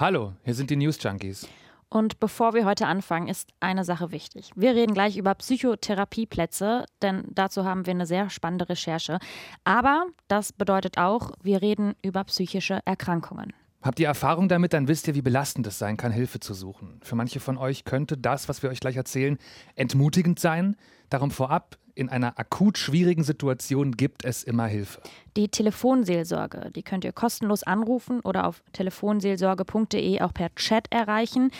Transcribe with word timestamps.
Hallo, 0.00 0.32
hier 0.44 0.54
sind 0.54 0.70
die 0.70 0.76
News 0.76 0.96
Junkies. 1.02 1.46
Und 1.90 2.20
bevor 2.20 2.54
wir 2.54 2.64
heute 2.64 2.86
anfangen, 2.86 3.28
ist 3.28 3.50
eine 3.60 3.84
Sache 3.84 4.12
wichtig. 4.12 4.50
Wir 4.56 4.74
reden 4.74 4.94
gleich 4.94 5.18
über 5.18 5.34
Psychotherapieplätze, 5.34 6.86
denn 7.02 7.24
dazu 7.28 7.66
haben 7.66 7.84
wir 7.84 7.90
eine 7.90 8.06
sehr 8.06 8.30
spannende 8.30 8.70
Recherche. 8.70 9.18
Aber 9.62 10.06
das 10.26 10.54
bedeutet 10.54 10.96
auch, 10.96 11.32
wir 11.42 11.60
reden 11.60 11.96
über 12.00 12.24
psychische 12.24 12.80
Erkrankungen. 12.86 13.52
Habt 13.82 14.00
ihr 14.00 14.06
Erfahrung 14.06 14.48
damit, 14.48 14.72
dann 14.72 14.88
wisst 14.88 15.06
ihr, 15.06 15.14
wie 15.14 15.20
belastend 15.20 15.66
es 15.66 15.78
sein 15.78 15.98
kann, 15.98 16.12
Hilfe 16.12 16.40
zu 16.40 16.54
suchen. 16.54 16.98
Für 17.02 17.14
manche 17.14 17.38
von 17.38 17.58
euch 17.58 17.84
könnte 17.84 18.16
das, 18.16 18.48
was 18.48 18.62
wir 18.62 18.70
euch 18.70 18.80
gleich 18.80 18.96
erzählen, 18.96 19.36
entmutigend 19.74 20.40
sein. 20.40 20.76
Darum 21.10 21.30
vorab, 21.30 21.76
in 22.00 22.08
einer 22.08 22.38
akut 22.38 22.78
schwierigen 22.78 23.22
Situation 23.22 23.92
gibt 23.92 24.24
es 24.24 24.42
immer 24.42 24.66
Hilfe. 24.66 25.00
Die 25.36 25.48
Telefonseelsorge, 25.48 26.70
die 26.74 26.82
könnt 26.82 27.04
ihr 27.04 27.12
kostenlos 27.12 27.62
anrufen 27.62 28.20
oder 28.20 28.46
auf 28.46 28.62
telefonseelsorge.de 28.72 30.20
auch 30.22 30.32
per 30.32 30.52
Chat 30.54 30.86
erreichen. 30.90 31.50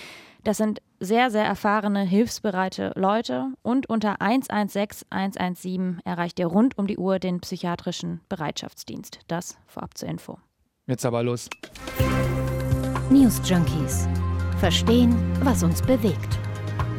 Das 0.42 0.56
sind 0.56 0.80
sehr, 0.98 1.30
sehr 1.30 1.44
erfahrene, 1.44 2.02
hilfsbereite 2.02 2.92
Leute 2.96 3.52
und 3.62 3.88
unter 3.88 4.20
116 4.22 5.06
117 5.10 6.00
erreicht 6.04 6.38
ihr 6.38 6.46
rund 6.46 6.78
um 6.78 6.86
die 6.86 6.96
Uhr 6.96 7.18
den 7.18 7.40
psychiatrischen 7.40 8.20
Bereitschaftsdienst. 8.30 9.20
Das 9.28 9.58
vorab 9.66 9.96
zur 9.96 10.08
Info. 10.08 10.38
Jetzt 10.86 11.04
aber 11.04 11.22
los. 11.22 11.48
News 13.10 13.40
Junkies. 13.44 14.08
Verstehen, 14.58 15.14
was 15.42 15.62
uns 15.62 15.82
bewegt. 15.82 16.38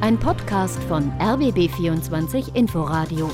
Ein 0.01 0.17
Podcast 0.17 0.81
von 0.85 1.11
RBB24 1.19 2.55
Inforadio. 2.55 3.29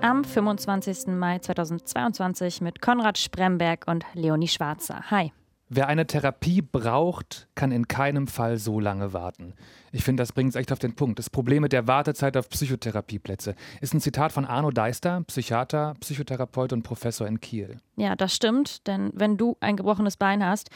Am 0.00 0.22
25. 0.22 1.08
Mai 1.08 1.40
2022 1.40 2.60
mit 2.60 2.80
Konrad 2.80 3.18
Spremberg 3.18 3.84
und 3.88 4.04
Leonie 4.14 4.46
Schwarzer. 4.46 5.10
Hi. 5.10 5.32
Wer 5.68 5.88
eine 5.88 6.06
Therapie 6.06 6.62
braucht, 6.62 7.48
kann 7.56 7.72
in 7.72 7.88
keinem 7.88 8.28
Fall 8.28 8.58
so 8.58 8.78
lange 8.78 9.12
warten. 9.12 9.54
Ich 9.90 10.04
finde, 10.04 10.20
das 10.20 10.32
bringt 10.32 10.50
es 10.50 10.56
echt 10.56 10.70
auf 10.70 10.78
den 10.78 10.94
Punkt. 10.94 11.18
Das 11.18 11.30
Problem 11.30 11.62
mit 11.62 11.72
der 11.72 11.88
Wartezeit 11.88 12.36
auf 12.36 12.48
Psychotherapieplätze 12.48 13.56
ist 13.80 13.92
ein 13.92 14.00
Zitat 14.00 14.30
von 14.30 14.44
Arno 14.44 14.70
Deister, 14.70 15.22
Psychiater, 15.26 15.94
Psychotherapeut 15.98 16.72
und 16.72 16.84
Professor 16.84 17.26
in 17.26 17.40
Kiel. 17.40 17.80
Ja, 17.96 18.14
das 18.14 18.34
stimmt, 18.34 18.86
denn 18.86 19.10
wenn 19.14 19.36
du 19.36 19.56
ein 19.58 19.76
gebrochenes 19.76 20.16
Bein 20.16 20.44
hast, 20.44 20.70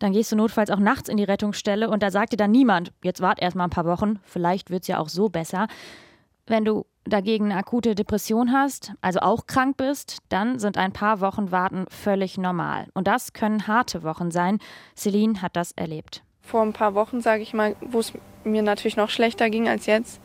dann 0.00 0.12
gehst 0.12 0.32
du 0.32 0.36
notfalls 0.36 0.70
auch 0.70 0.78
nachts 0.78 1.08
in 1.08 1.16
die 1.16 1.24
Rettungsstelle 1.24 1.88
und 1.88 2.02
da 2.02 2.10
sagt 2.10 2.32
dir 2.32 2.36
dann 2.36 2.50
niemand, 2.50 2.92
jetzt 3.04 3.20
wart 3.20 3.40
erst 3.40 3.54
mal 3.54 3.64
ein 3.64 3.70
paar 3.70 3.84
Wochen, 3.84 4.18
vielleicht 4.24 4.70
wird 4.70 4.82
es 4.82 4.88
ja 4.88 4.98
auch 4.98 5.08
so 5.08 5.28
besser. 5.28 5.68
Wenn 6.46 6.64
du 6.64 6.86
dagegen 7.04 7.46
eine 7.46 7.56
akute 7.56 7.94
Depression 7.94 8.52
hast, 8.52 8.92
also 9.00 9.20
auch 9.20 9.46
krank 9.46 9.76
bist, 9.76 10.18
dann 10.28 10.58
sind 10.58 10.76
ein 10.78 10.92
paar 10.92 11.20
Wochen 11.20 11.52
Warten 11.52 11.84
völlig 11.88 12.38
normal. 12.38 12.88
Und 12.94 13.06
das 13.06 13.32
können 13.32 13.66
harte 13.66 14.02
Wochen 14.02 14.30
sein. 14.30 14.58
Celine 14.96 15.42
hat 15.42 15.54
das 15.54 15.72
erlebt. 15.72 16.22
Vor 16.40 16.62
ein 16.62 16.72
paar 16.72 16.94
Wochen, 16.94 17.20
sage 17.20 17.42
ich 17.42 17.54
mal, 17.54 17.76
wo 17.80 18.00
es 18.00 18.12
mir 18.42 18.62
natürlich 18.62 18.96
noch 18.96 19.10
schlechter 19.10 19.50
ging 19.50 19.68
als 19.68 19.86
jetzt, 19.86 20.20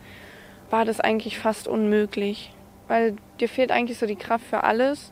war 0.69 0.85
das 0.85 0.99
eigentlich 0.99 1.37
fast 1.37 1.67
unmöglich. 1.67 2.53
Weil 2.87 3.17
dir 3.39 3.49
fehlt 3.49 3.71
eigentlich 3.71 3.99
so 3.99 4.05
die 4.05 4.15
Kraft 4.15 4.45
für 4.45 4.63
alles. 4.63 5.11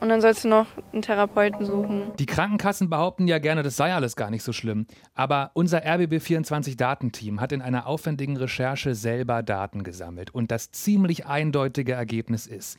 Und 0.00 0.08
dann 0.10 0.20
sollst 0.20 0.44
du 0.44 0.48
noch 0.48 0.66
einen 0.92 1.02
Therapeuten 1.02 1.66
suchen. 1.66 2.12
Die 2.18 2.26
Krankenkassen 2.26 2.88
behaupten 2.88 3.26
ja 3.26 3.38
gerne, 3.38 3.62
das 3.62 3.76
sei 3.76 3.92
alles 3.92 4.14
gar 4.14 4.30
nicht 4.30 4.44
so 4.44 4.52
schlimm. 4.52 4.86
Aber 5.14 5.50
unser 5.54 5.84
RBB24-Datenteam 5.84 7.40
hat 7.40 7.52
in 7.52 7.62
einer 7.62 7.86
aufwendigen 7.86 8.36
Recherche 8.36 8.94
selber 8.94 9.42
Daten 9.42 9.82
gesammelt. 9.82 10.32
Und 10.32 10.50
das 10.50 10.70
ziemlich 10.70 11.26
eindeutige 11.26 11.92
Ergebnis 11.92 12.46
ist, 12.46 12.78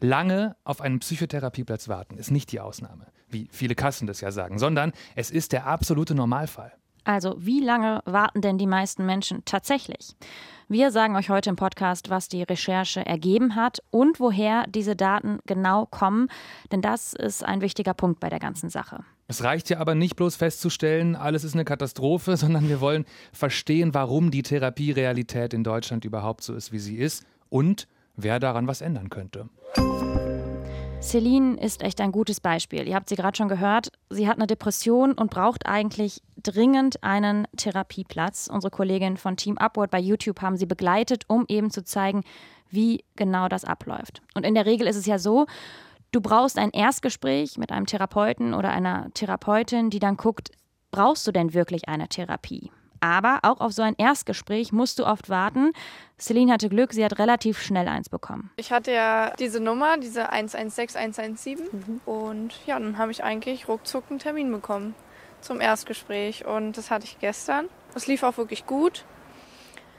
lange 0.00 0.56
auf 0.64 0.80
einen 0.80 0.98
Psychotherapieplatz 1.00 1.88
warten 1.88 2.18
ist 2.18 2.30
nicht 2.30 2.52
die 2.52 2.60
Ausnahme, 2.60 3.06
wie 3.28 3.48
viele 3.50 3.74
Kassen 3.74 4.06
das 4.06 4.20
ja 4.20 4.30
sagen, 4.30 4.58
sondern 4.58 4.92
es 5.16 5.30
ist 5.30 5.52
der 5.52 5.66
absolute 5.66 6.14
Normalfall. 6.14 6.72
Also, 7.08 7.36
wie 7.38 7.60
lange 7.60 8.02
warten 8.04 8.42
denn 8.42 8.58
die 8.58 8.66
meisten 8.66 9.06
Menschen 9.06 9.42
tatsächlich? 9.46 10.14
Wir 10.68 10.90
sagen 10.90 11.16
euch 11.16 11.30
heute 11.30 11.48
im 11.48 11.56
Podcast, 11.56 12.10
was 12.10 12.28
die 12.28 12.42
Recherche 12.42 13.06
ergeben 13.06 13.54
hat 13.56 13.82
und 13.90 14.20
woher 14.20 14.66
diese 14.66 14.94
Daten 14.94 15.38
genau 15.46 15.86
kommen, 15.86 16.28
denn 16.70 16.82
das 16.82 17.14
ist 17.14 17.42
ein 17.42 17.62
wichtiger 17.62 17.94
Punkt 17.94 18.20
bei 18.20 18.28
der 18.28 18.40
ganzen 18.40 18.68
Sache. 18.68 19.04
Es 19.26 19.42
reicht 19.42 19.70
ja 19.70 19.78
aber 19.78 19.94
nicht 19.94 20.16
bloß 20.16 20.36
festzustellen, 20.36 21.16
alles 21.16 21.44
ist 21.44 21.54
eine 21.54 21.64
Katastrophe, 21.64 22.36
sondern 22.36 22.68
wir 22.68 22.82
wollen 22.82 23.06
verstehen, 23.32 23.94
warum 23.94 24.30
die 24.30 24.42
Therapierealität 24.42 25.54
in 25.54 25.64
Deutschland 25.64 26.04
überhaupt 26.04 26.42
so 26.42 26.54
ist, 26.54 26.72
wie 26.72 26.78
sie 26.78 26.96
ist 26.96 27.24
und 27.48 27.88
wer 28.16 28.38
daran 28.38 28.66
was 28.66 28.82
ändern 28.82 29.08
könnte. 29.08 29.48
Celine 31.00 31.56
ist 31.60 31.82
echt 31.82 32.00
ein 32.00 32.10
gutes 32.10 32.40
Beispiel. 32.40 32.88
Ihr 32.88 32.94
habt 32.94 33.08
sie 33.08 33.14
gerade 33.14 33.36
schon 33.36 33.48
gehört. 33.48 33.92
Sie 34.10 34.28
hat 34.28 34.36
eine 34.36 34.46
Depression 34.46 35.12
und 35.12 35.30
braucht 35.30 35.66
eigentlich 35.66 36.22
dringend 36.42 37.02
einen 37.04 37.46
Therapieplatz. 37.56 38.48
Unsere 38.52 38.70
Kollegin 38.70 39.16
von 39.16 39.36
Team 39.36 39.56
Upward 39.58 39.90
bei 39.90 40.00
YouTube 40.00 40.42
haben 40.42 40.56
sie 40.56 40.66
begleitet, 40.66 41.24
um 41.28 41.44
eben 41.48 41.70
zu 41.70 41.84
zeigen, 41.84 42.24
wie 42.68 43.04
genau 43.16 43.48
das 43.48 43.64
abläuft. 43.64 44.22
Und 44.34 44.44
in 44.44 44.54
der 44.54 44.66
Regel 44.66 44.86
ist 44.86 44.96
es 44.96 45.06
ja 45.06 45.18
so, 45.18 45.46
du 46.10 46.20
brauchst 46.20 46.58
ein 46.58 46.70
Erstgespräch 46.70 47.58
mit 47.58 47.70
einem 47.70 47.86
Therapeuten 47.86 48.52
oder 48.52 48.70
einer 48.70 49.10
Therapeutin, 49.14 49.90
die 49.90 50.00
dann 50.00 50.16
guckt, 50.16 50.50
brauchst 50.90 51.26
du 51.26 51.32
denn 51.32 51.54
wirklich 51.54 51.88
eine 51.88 52.08
Therapie? 52.08 52.70
Aber 53.00 53.40
auch 53.42 53.60
auf 53.60 53.72
so 53.72 53.82
ein 53.82 53.94
Erstgespräch 53.96 54.72
musst 54.72 54.98
du 54.98 55.06
oft 55.06 55.28
warten. 55.28 55.72
Celine 56.18 56.52
hatte 56.52 56.68
Glück, 56.68 56.92
sie 56.92 57.04
hat 57.04 57.18
relativ 57.18 57.60
schnell 57.60 57.88
eins 57.88 58.08
bekommen. 58.08 58.50
Ich 58.56 58.72
hatte 58.72 58.92
ja 58.92 59.32
diese 59.38 59.60
Nummer, 59.60 59.98
diese 59.98 60.30
116 60.30 61.00
117 61.00 61.58
mhm. 61.70 62.00
und 62.06 62.54
ja, 62.66 62.78
dann 62.78 62.98
habe 62.98 63.12
ich 63.12 63.22
eigentlich 63.22 63.68
ruckzuck 63.68 64.04
einen 64.10 64.18
Termin 64.18 64.50
bekommen 64.50 64.94
zum 65.40 65.60
Erstgespräch 65.60 66.44
und 66.44 66.76
das 66.76 66.90
hatte 66.90 67.04
ich 67.04 67.18
gestern. 67.20 67.68
Es 67.94 68.06
lief 68.06 68.22
auch 68.22 68.36
wirklich 68.36 68.66
gut. 68.66 69.04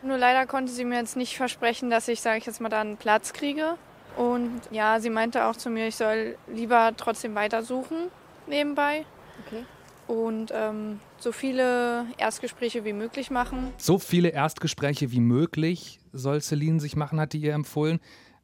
Nur 0.02 0.18
leider 0.18 0.46
konnte 0.46 0.72
sie 0.72 0.86
mir 0.86 1.00
jetzt 1.00 1.18
nicht 1.18 1.38
versprechen, 1.38 1.90
dass 1.90 2.08
ich, 2.08 2.22
sage 2.22 2.38
ich 2.38 2.46
jetzt 2.46 2.62
mal, 2.62 2.70
da 2.70 2.82
einen 2.82 2.98
Platz 2.98 3.34
kriege. 3.34 3.76
Und 4.18 4.62
ja, 4.72 5.00
sie 5.00 5.10
meinte 5.10 5.46
auch 5.46 5.56
zu 5.56 5.70
mir, 5.70 5.88
ich 5.88 5.96
soll 5.96 6.38
lieber 6.48 6.92
trotzdem 6.98 7.36
weitersuchen 7.36 8.10
nebenbei. 8.48 9.06
Okay 9.46 9.66
und 10.10 10.52
ähm, 10.54 11.00
so 11.22 11.32
viele 11.32 12.06
Erstgespräche 12.18 12.86
wie 12.86 12.94
möglich 12.94 13.32
machen. 13.32 13.74
So 13.78 14.00
viele 14.00 14.30
Erstgespräche 14.30 15.12
wie 15.12 15.20
möglich 15.20 16.00
soll 16.14 16.42
Celine 16.42 16.80
sich 16.80 16.96
machen, 16.96 17.20
hat 17.20 17.34
die 17.34 17.40
ihr 17.40 17.54
empfohlen. 17.54 18.00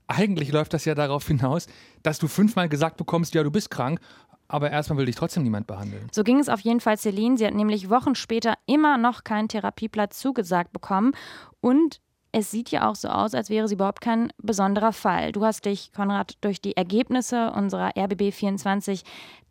Eigentlich 0.07 0.51
läuft 0.51 0.73
das 0.73 0.85
ja 0.85 0.93
darauf 0.93 1.27
hinaus, 1.27 1.67
dass 2.03 2.19
du 2.19 2.27
fünfmal 2.27 2.69
gesagt 2.69 2.97
bekommst, 2.97 3.33
ja, 3.33 3.43
du 3.43 3.51
bist 3.51 3.71
krank, 3.71 3.99
aber 4.47 4.69
erstmal 4.69 4.99
will 4.99 5.05
dich 5.05 5.15
trotzdem 5.15 5.43
niemand 5.43 5.67
behandeln. 5.67 6.07
So 6.11 6.23
ging 6.23 6.39
es 6.39 6.49
auf 6.49 6.59
jeden 6.59 6.79
Fall 6.79 6.97
Celine. 6.97 7.37
Sie 7.37 7.45
hat 7.45 7.55
nämlich 7.55 7.89
Wochen 7.89 8.15
später 8.15 8.55
immer 8.67 8.97
noch 8.97 9.23
keinen 9.23 9.47
Therapieplatz 9.47 10.19
zugesagt 10.19 10.71
bekommen 10.71 11.13
und 11.61 12.01
es 12.35 12.51
sieht 12.51 12.69
ja 12.69 12.89
auch 12.89 12.95
so 12.95 13.07
aus, 13.07 13.33
als 13.33 13.49
wäre 13.49 13.65
sie 13.69 13.75
überhaupt 13.75 14.01
kein 14.01 14.33
besonderer 14.37 14.91
Fall. 14.91 15.31
Du 15.31 15.45
hast 15.45 15.63
dich, 15.63 15.93
Konrad, 15.93 16.33
durch 16.41 16.59
die 16.61 16.75
Ergebnisse 16.75 17.51
unserer 17.51 17.91
RBB24 17.91 19.03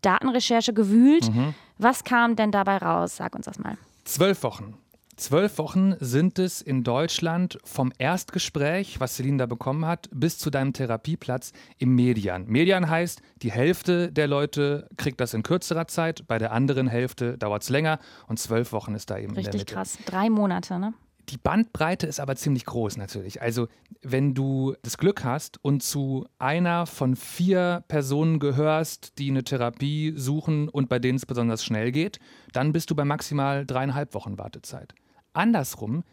Datenrecherche 0.03 0.75
gewühlt. 0.75 1.35
Mhm. 1.35 1.55
Was 1.79 2.05
kam 2.05 2.37
denn 2.37 2.51
dabei 2.51 2.77
raus? 2.77 3.17
Sag 3.17 3.35
uns 3.35 3.47
das 3.47 3.59
mal. 3.59 3.79
Zwölf 4.05 4.43
Wochen. 4.43 4.75
Zwölf 5.17 5.57
Wochen 5.57 5.95
sind 6.01 6.39
es 6.39 6.61
in 6.61 6.85
Deutschland 6.85 7.59
vom 7.65 7.91
Erstgespräch, 7.97 9.01
was 9.01 9.15
Celine 9.17 9.39
da 9.39 9.47
bekommen 9.47 9.87
hat, 9.87 10.11
bis 10.13 10.37
zu 10.37 10.51
deinem 10.51 10.75
Therapieplatz 10.75 11.53
im 11.79 11.95
Median. 11.95 12.45
Median 12.49 12.91
heißt, 12.91 13.23
die 13.37 13.53
Hälfte 13.53 14.13
der 14.13 14.27
Leute 14.27 14.89
kriegt 14.99 15.21
das 15.21 15.33
in 15.33 15.43
kürzerer 15.43 15.87
Zeit, 15.87 16.27
bei 16.27 16.39
der 16.39 16.53
anderen 16.53 16.89
Hälfte 16.89 17.39
dauert 17.39 17.63
es 17.63 17.71
länger 17.71 17.99
und 18.27 18.39
zwölf 18.39 18.73
Wochen 18.73 18.95
ist 18.95 19.09
da 19.09 19.17
eben 19.17 19.35
Richtig 19.35 19.47
in 19.47 19.51
der 19.53 19.61
Mitte. 19.61 19.75
krass. 19.75 19.99
Drei 20.05 20.29
Monate, 20.29 20.79
ne? 20.79 20.93
Die 21.31 21.39
Bandbreite 21.39 22.07
ist 22.07 22.21
aber 22.21 22.37
ziemlich 22.37 22.67
groß 22.67 22.97
natürlich. 22.97 23.41
Also 23.41 23.69
wenn 24.03 24.35
du 24.35 24.75
das 24.83 24.99
Glück 24.99 25.25
hast 25.25 25.59
und 25.63 25.83
zu 25.83 26.27
einer 26.39 26.87
von 26.87 27.17
vier 27.17 27.85
Personen 27.89 28.39
gehörst, 28.39 29.19
die 29.19 29.31
eine 29.31 29.45
Therapie 29.45 30.13
suchen 30.17 30.69
und 30.69 30.89
bei 30.89 30.99
denen 30.99 31.17
es 31.17 31.27
besonders 31.27 31.65
schnell 31.65 31.93
geht, 31.93 32.19
dann 32.53 32.73
bist 32.73 32.91
du 32.91 32.95
bei 32.95 33.05
maximal 33.05 33.65
dreieinhalb 33.65 34.15
Wochen 34.15 34.39
Wartezeit. 34.39 34.95
Andersrum, 35.33 36.05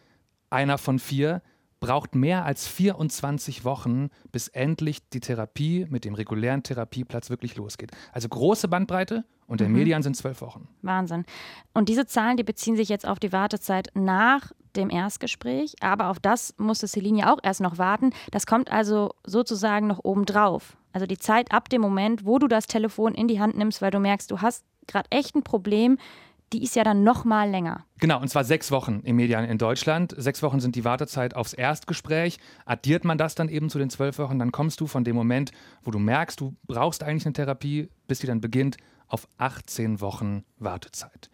einer 0.49 0.77
von 0.77 0.99
vier 0.99 1.41
braucht 1.81 2.15
mehr 2.15 2.45
als 2.45 2.67
24 2.67 3.65
Wochen, 3.65 4.09
bis 4.31 4.47
endlich 4.47 5.09
die 5.09 5.19
Therapie 5.19 5.85
mit 5.89 6.05
dem 6.05 6.13
regulären 6.13 6.63
Therapieplatz 6.63 7.29
wirklich 7.29 7.57
losgeht. 7.57 7.91
Also 8.13 8.29
große 8.29 8.69
Bandbreite 8.69 9.25
und 9.47 9.59
der 9.59 9.67
mhm. 9.67 9.75
Median 9.75 10.03
sind 10.03 10.15
zwölf 10.15 10.39
Wochen. 10.39 10.69
Wahnsinn. 10.81 11.25
Und 11.73 11.89
diese 11.89 12.05
Zahlen, 12.05 12.37
die 12.37 12.43
beziehen 12.43 12.77
sich 12.77 12.87
jetzt 12.87 13.05
auf 13.05 13.19
die 13.19 13.33
Wartezeit 13.33 13.89
nach 13.95 14.53
dem 14.77 14.89
Erstgespräch, 14.89 15.75
aber 15.81 16.07
auf 16.07 16.19
das 16.19 16.55
musste 16.57 16.87
Celine 16.87 17.19
ja 17.19 17.33
auch 17.33 17.39
erst 17.43 17.59
noch 17.59 17.77
warten. 17.77 18.11
Das 18.31 18.45
kommt 18.45 18.71
also 18.71 19.13
sozusagen 19.25 19.87
noch 19.87 19.99
obendrauf. 20.03 20.77
Also 20.93 21.05
die 21.05 21.17
Zeit 21.17 21.51
ab 21.51 21.67
dem 21.69 21.81
Moment, 21.81 22.25
wo 22.25 22.39
du 22.39 22.47
das 22.47 22.67
Telefon 22.67 23.13
in 23.13 23.27
die 23.27 23.39
Hand 23.39 23.57
nimmst, 23.57 23.81
weil 23.81 23.91
du 23.91 23.99
merkst, 23.99 24.29
du 24.31 24.39
hast 24.39 24.63
gerade 24.87 25.09
echt 25.09 25.35
ein 25.35 25.43
Problem, 25.43 25.97
die 26.53 26.63
ist 26.63 26.75
ja 26.75 26.83
dann 26.83 27.03
noch 27.03 27.23
mal 27.23 27.49
länger. 27.49 27.85
Genau, 27.99 28.19
und 28.19 28.27
zwar 28.27 28.43
sechs 28.43 28.71
Wochen 28.71 29.01
im 29.03 29.15
Median 29.15 29.45
in 29.45 29.57
Deutschland. 29.57 30.13
Sechs 30.17 30.43
Wochen 30.43 30.59
sind 30.59 30.75
die 30.75 30.83
Wartezeit 30.83 31.35
aufs 31.35 31.53
Erstgespräch. 31.53 32.39
Addiert 32.65 33.05
man 33.05 33.17
das 33.17 33.35
dann 33.35 33.49
eben 33.49 33.69
zu 33.69 33.79
den 33.79 33.89
zwölf 33.89 34.17
Wochen, 34.17 34.39
dann 34.39 34.51
kommst 34.51 34.81
du 34.81 34.87
von 34.87 35.03
dem 35.03 35.15
Moment, 35.15 35.51
wo 35.83 35.91
du 35.91 35.99
merkst, 35.99 36.39
du 36.39 36.55
brauchst 36.67 37.03
eigentlich 37.03 37.25
eine 37.25 37.33
Therapie, 37.33 37.89
bis 38.07 38.19
die 38.19 38.27
dann 38.27 38.41
beginnt, 38.41 38.77
auf 39.07 39.27
18 39.37 40.01
Wochen 40.01 40.43
Wartezeit. 40.57 41.29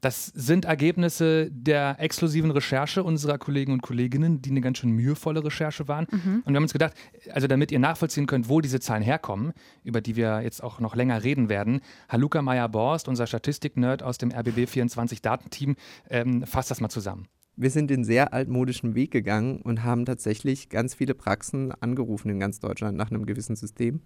Das 0.00 0.26
sind 0.26 0.64
Ergebnisse 0.64 1.50
der 1.50 1.96
exklusiven 1.98 2.52
Recherche 2.52 3.02
unserer 3.02 3.36
Kollegen 3.36 3.72
und 3.72 3.82
Kolleginnen, 3.82 4.40
die 4.40 4.50
eine 4.50 4.60
ganz 4.60 4.78
schön 4.78 4.90
mühevolle 4.90 5.44
Recherche 5.44 5.88
waren. 5.88 6.06
Mhm. 6.10 6.42
Und 6.44 6.52
wir 6.52 6.56
haben 6.56 6.62
uns 6.62 6.72
gedacht, 6.72 6.94
also 7.32 7.48
damit 7.48 7.72
ihr 7.72 7.80
nachvollziehen 7.80 8.26
könnt, 8.26 8.48
wo 8.48 8.60
diese 8.60 8.78
Zahlen 8.78 9.02
herkommen, 9.02 9.52
über 9.82 10.00
die 10.00 10.14
wir 10.14 10.42
jetzt 10.42 10.62
auch 10.62 10.78
noch 10.78 10.94
länger 10.94 11.24
reden 11.24 11.48
werden, 11.48 11.80
Haluka 12.08 12.42
Meyer-Borst, 12.42 13.08
unser 13.08 13.26
Statistik-Nerd 13.26 14.04
aus 14.04 14.18
dem 14.18 14.30
RBB24 14.30 15.20
Datenteam, 15.20 15.74
ähm, 16.10 16.46
fasst 16.46 16.70
das 16.70 16.80
mal 16.80 16.90
zusammen. 16.90 17.26
Wir 17.56 17.70
sind 17.70 17.90
den 17.90 18.04
sehr 18.04 18.32
altmodischen 18.32 18.94
Weg 18.94 19.10
gegangen 19.10 19.60
und 19.62 19.82
haben 19.82 20.04
tatsächlich 20.04 20.68
ganz 20.68 20.94
viele 20.94 21.14
Praxen 21.14 21.72
angerufen 21.72 22.30
in 22.30 22.38
ganz 22.38 22.60
Deutschland 22.60 22.96
nach 22.96 23.10
einem 23.10 23.26
gewissen 23.26 23.56
System 23.56 24.02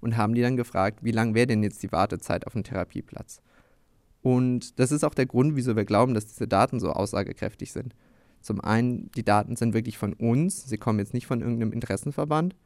und 0.00 0.16
haben 0.16 0.34
die 0.34 0.42
dann 0.42 0.56
gefragt, 0.56 1.04
wie 1.04 1.12
lang 1.12 1.36
wäre 1.36 1.46
denn 1.46 1.62
jetzt 1.62 1.84
die 1.84 1.92
Wartezeit 1.92 2.48
auf 2.48 2.56
einen 2.56 2.64
Therapieplatz? 2.64 3.42
Und 4.26 4.80
das 4.80 4.90
ist 4.90 5.04
auch 5.04 5.14
der 5.14 5.26
Grund, 5.26 5.54
wieso 5.54 5.76
wir 5.76 5.84
glauben, 5.84 6.12
dass 6.12 6.26
diese 6.26 6.48
Daten 6.48 6.80
so 6.80 6.90
aussagekräftig 6.90 7.70
sind. 7.70 7.94
Zum 8.40 8.60
einen, 8.60 9.08
die 9.12 9.22
Daten 9.22 9.54
sind 9.54 9.72
wirklich 9.72 9.98
von 9.98 10.14
uns, 10.14 10.68
sie 10.68 10.78
kommen 10.78 10.98
jetzt 10.98 11.14
nicht 11.14 11.28
von 11.28 11.42
irgendeinem 11.42 11.70
Interessenverband. 11.70 12.56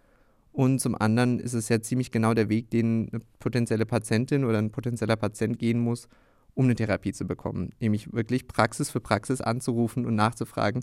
Und 0.53 0.81
zum 0.81 0.99
anderen 0.99 1.39
ist 1.39 1.53
es 1.53 1.69
ja 1.69 1.83
ziemlich 1.83 2.13
genau 2.13 2.33
der 2.33 2.49
Weg, 2.49 2.71
den 2.71 3.11
eine 3.13 3.21
potenzielle 3.41 3.85
Patientin 3.85 4.47
oder 4.47 4.57
ein 4.57 4.71
potenzieller 4.71 5.17
Patient 5.17 5.59
gehen 5.59 5.81
muss, 5.81 6.09
um 6.55 6.65
eine 6.65 6.77
Therapie 6.77 7.13
zu 7.13 7.27
bekommen. 7.27 7.75
Nämlich 7.79 8.11
wirklich 8.11 8.49
Praxis 8.49 8.89
für 8.89 9.01
Praxis 9.01 9.43
anzurufen 9.43 10.07
und 10.07 10.15
nachzufragen, 10.15 10.83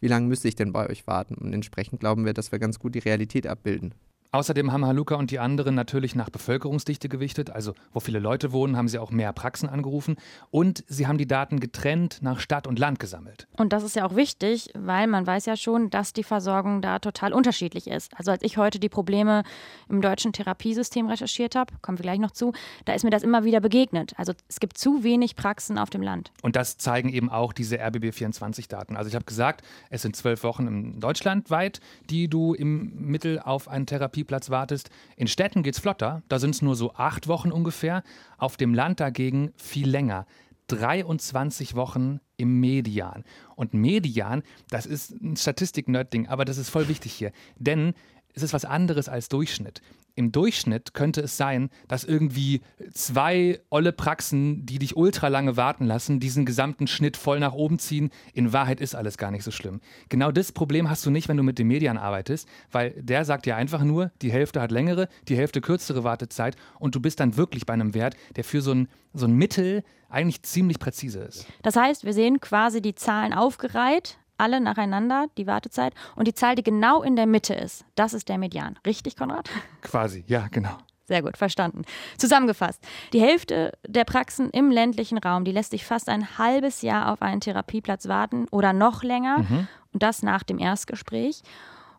wie 0.00 0.08
lange 0.08 0.26
müsste 0.26 0.48
ich 0.48 0.54
denn 0.54 0.72
bei 0.72 0.88
euch 0.88 1.06
warten? 1.06 1.34
Und 1.34 1.52
entsprechend 1.52 2.00
glauben 2.00 2.24
wir, 2.24 2.32
dass 2.32 2.50
wir 2.50 2.58
ganz 2.58 2.78
gut 2.78 2.94
die 2.94 3.00
Realität 3.00 3.46
abbilden. 3.46 3.94
Außerdem 4.34 4.72
haben 4.72 4.84
Haluka 4.84 5.14
und 5.14 5.30
die 5.30 5.38
anderen 5.38 5.76
natürlich 5.76 6.16
nach 6.16 6.28
Bevölkerungsdichte 6.28 7.08
gewichtet, 7.08 7.50
also 7.50 7.72
wo 7.92 8.00
viele 8.00 8.18
Leute 8.18 8.50
wohnen, 8.50 8.76
haben 8.76 8.88
sie 8.88 8.98
auch 8.98 9.12
mehr 9.12 9.32
Praxen 9.32 9.68
angerufen 9.68 10.16
und 10.50 10.82
sie 10.88 11.06
haben 11.06 11.18
die 11.18 11.28
Daten 11.28 11.60
getrennt 11.60 12.18
nach 12.20 12.40
Stadt 12.40 12.66
und 12.66 12.76
Land 12.80 12.98
gesammelt. 12.98 13.46
Und 13.56 13.72
das 13.72 13.84
ist 13.84 13.94
ja 13.94 14.04
auch 14.04 14.16
wichtig, 14.16 14.70
weil 14.74 15.06
man 15.06 15.24
weiß 15.24 15.46
ja 15.46 15.56
schon, 15.56 15.88
dass 15.88 16.12
die 16.12 16.24
Versorgung 16.24 16.82
da 16.82 16.98
total 16.98 17.32
unterschiedlich 17.32 17.86
ist. 17.86 18.10
Also 18.18 18.32
als 18.32 18.42
ich 18.42 18.56
heute 18.56 18.80
die 18.80 18.88
Probleme 18.88 19.44
im 19.88 20.00
deutschen 20.00 20.32
Therapiesystem 20.32 21.06
recherchiert 21.06 21.54
habe, 21.54 21.72
kommen 21.80 21.98
wir 21.98 22.02
gleich 22.02 22.18
noch 22.18 22.32
zu, 22.32 22.54
da 22.86 22.94
ist 22.94 23.04
mir 23.04 23.10
das 23.10 23.22
immer 23.22 23.44
wieder 23.44 23.60
begegnet. 23.60 24.14
Also 24.16 24.32
es 24.48 24.58
gibt 24.58 24.78
zu 24.78 25.04
wenig 25.04 25.36
Praxen 25.36 25.78
auf 25.78 25.90
dem 25.90 26.02
Land. 26.02 26.32
Und 26.42 26.56
das 26.56 26.76
zeigen 26.76 27.08
eben 27.08 27.30
auch 27.30 27.52
diese 27.52 27.76
RBB24-Daten. 27.76 28.96
Also 28.96 29.06
ich 29.06 29.14
habe 29.14 29.26
gesagt, 29.26 29.64
es 29.90 30.02
sind 30.02 30.16
zwölf 30.16 30.42
Wochen 30.42 30.66
in 30.66 30.98
Deutschland 30.98 31.50
weit, 31.50 31.78
die 32.10 32.26
du 32.26 32.52
im 32.52 32.94
Mittel 32.96 33.38
auf 33.38 33.68
eine 33.68 33.86
Therapie 33.86 34.23
Therapieplatz 34.24 34.50
wartest. 34.50 34.90
In 35.16 35.26
Städten 35.26 35.62
geht 35.62 35.74
es 35.74 35.80
flotter, 35.80 36.22
da 36.28 36.38
sind 36.38 36.54
es 36.54 36.62
nur 36.62 36.74
so 36.74 36.94
acht 36.94 37.28
Wochen 37.28 37.52
ungefähr. 37.52 38.02
Auf 38.38 38.56
dem 38.56 38.74
Land 38.74 39.00
dagegen 39.00 39.52
viel 39.56 39.88
länger. 39.88 40.26
23 40.68 41.74
Wochen 41.74 42.20
im 42.38 42.58
Median. 42.58 43.24
Und 43.54 43.74
Median, 43.74 44.42
das 44.70 44.86
ist 44.86 45.10
ein 45.10 45.36
Statistik-Nerd-Ding, 45.36 46.26
aber 46.28 46.46
das 46.46 46.56
ist 46.56 46.70
voll 46.70 46.88
wichtig 46.88 47.12
hier. 47.12 47.32
Denn 47.58 47.92
es 48.34 48.42
ist 48.42 48.52
was 48.52 48.64
anderes 48.64 49.08
als 49.08 49.28
Durchschnitt 49.28 49.80
im 50.16 50.32
Durchschnitt 50.32 50.94
könnte 50.94 51.20
es 51.20 51.36
sein, 51.36 51.70
dass 51.88 52.04
irgendwie 52.04 52.60
zwei 52.92 53.60
olle 53.70 53.92
Praxen, 53.92 54.64
die 54.64 54.78
dich 54.78 54.96
ultra 54.96 55.28
lange 55.28 55.56
warten 55.56 55.86
lassen, 55.86 56.20
diesen 56.20 56.44
gesamten 56.44 56.86
Schnitt 56.86 57.16
voll 57.16 57.40
nach 57.40 57.52
oben 57.52 57.78
ziehen. 57.78 58.10
In 58.32 58.52
Wahrheit 58.52 58.80
ist 58.80 58.94
alles 58.94 59.18
gar 59.18 59.30
nicht 59.30 59.44
so 59.44 59.50
schlimm. 59.50 59.80
Genau 60.08 60.30
das 60.30 60.52
Problem 60.52 60.88
hast 60.88 61.04
du 61.04 61.10
nicht, 61.10 61.28
wenn 61.28 61.36
du 61.36 61.42
mit 61.42 61.58
den 61.58 61.66
Medien 61.66 61.98
arbeitest, 61.98 62.48
weil 62.70 62.90
der 62.92 63.24
sagt 63.24 63.46
dir 63.46 63.56
einfach 63.56 63.82
nur, 63.82 64.12
die 64.22 64.32
Hälfte 64.32 64.60
hat 64.60 64.70
längere, 64.70 65.08
die 65.28 65.36
Hälfte 65.36 65.60
kürzere 65.60 66.04
Wartezeit 66.04 66.56
und 66.78 66.94
du 66.94 67.00
bist 67.00 67.20
dann 67.20 67.36
wirklich 67.36 67.66
bei 67.66 67.74
einem 67.74 67.94
Wert, 67.94 68.16
der 68.36 68.44
für 68.44 68.60
so 68.60 68.72
ein, 68.72 68.88
so 69.12 69.26
ein 69.26 69.34
Mittel 69.34 69.82
eigentlich 70.08 70.42
ziemlich 70.42 70.78
präzise 70.78 71.20
ist. 71.20 71.46
Das 71.62 71.74
heißt, 71.74 72.04
wir 72.04 72.12
sehen 72.12 72.40
quasi 72.40 72.80
die 72.80 72.94
Zahlen 72.94 73.32
aufgereiht 73.32 74.18
alle 74.38 74.60
nacheinander, 74.60 75.26
die 75.36 75.46
Wartezeit. 75.46 75.94
Und 76.16 76.28
die 76.28 76.34
Zahl, 76.34 76.54
die 76.54 76.62
genau 76.62 77.02
in 77.02 77.16
der 77.16 77.26
Mitte 77.26 77.54
ist, 77.54 77.84
das 77.94 78.14
ist 78.14 78.28
der 78.28 78.38
Median. 78.38 78.78
Richtig, 78.86 79.16
Konrad? 79.16 79.50
Quasi, 79.82 80.24
ja, 80.26 80.48
genau. 80.50 80.76
Sehr 81.06 81.22
gut, 81.22 81.36
verstanden. 81.36 81.82
Zusammengefasst, 82.16 82.82
die 83.12 83.20
Hälfte 83.20 83.72
der 83.86 84.04
Praxen 84.04 84.48
im 84.50 84.70
ländlichen 84.70 85.18
Raum, 85.18 85.44
die 85.44 85.52
lässt 85.52 85.72
sich 85.72 85.84
fast 85.84 86.08
ein 86.08 86.38
halbes 86.38 86.80
Jahr 86.80 87.12
auf 87.12 87.20
einen 87.20 87.42
Therapieplatz 87.42 88.08
warten 88.08 88.46
oder 88.50 88.72
noch 88.72 89.02
länger. 89.02 89.40
Mhm. 89.40 89.68
Und 89.92 90.02
das 90.02 90.22
nach 90.22 90.42
dem 90.42 90.58
Erstgespräch. 90.58 91.42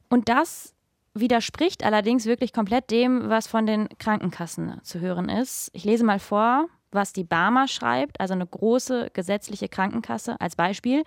Und 0.10 0.28
das 0.28 0.74
widerspricht 1.14 1.84
allerdings 1.84 2.26
wirklich 2.26 2.52
komplett 2.52 2.92
dem, 2.92 3.30
was 3.30 3.48
von 3.48 3.66
den 3.66 3.88
Krankenkassen 4.00 4.82
zu 4.84 5.00
hören 5.00 5.30
ist. 5.30 5.70
Ich 5.74 5.86
lese 5.86 6.04
mal 6.04 6.20
vor, 6.20 6.68
was 6.92 7.14
die 7.14 7.24
Barmer 7.24 7.68
schreibt, 7.68 8.20
also 8.20 8.34
eine 8.34 8.46
große 8.46 9.12
gesetzliche 9.14 9.70
Krankenkasse 9.70 10.40
als 10.42 10.56
Beispiel. 10.56 11.04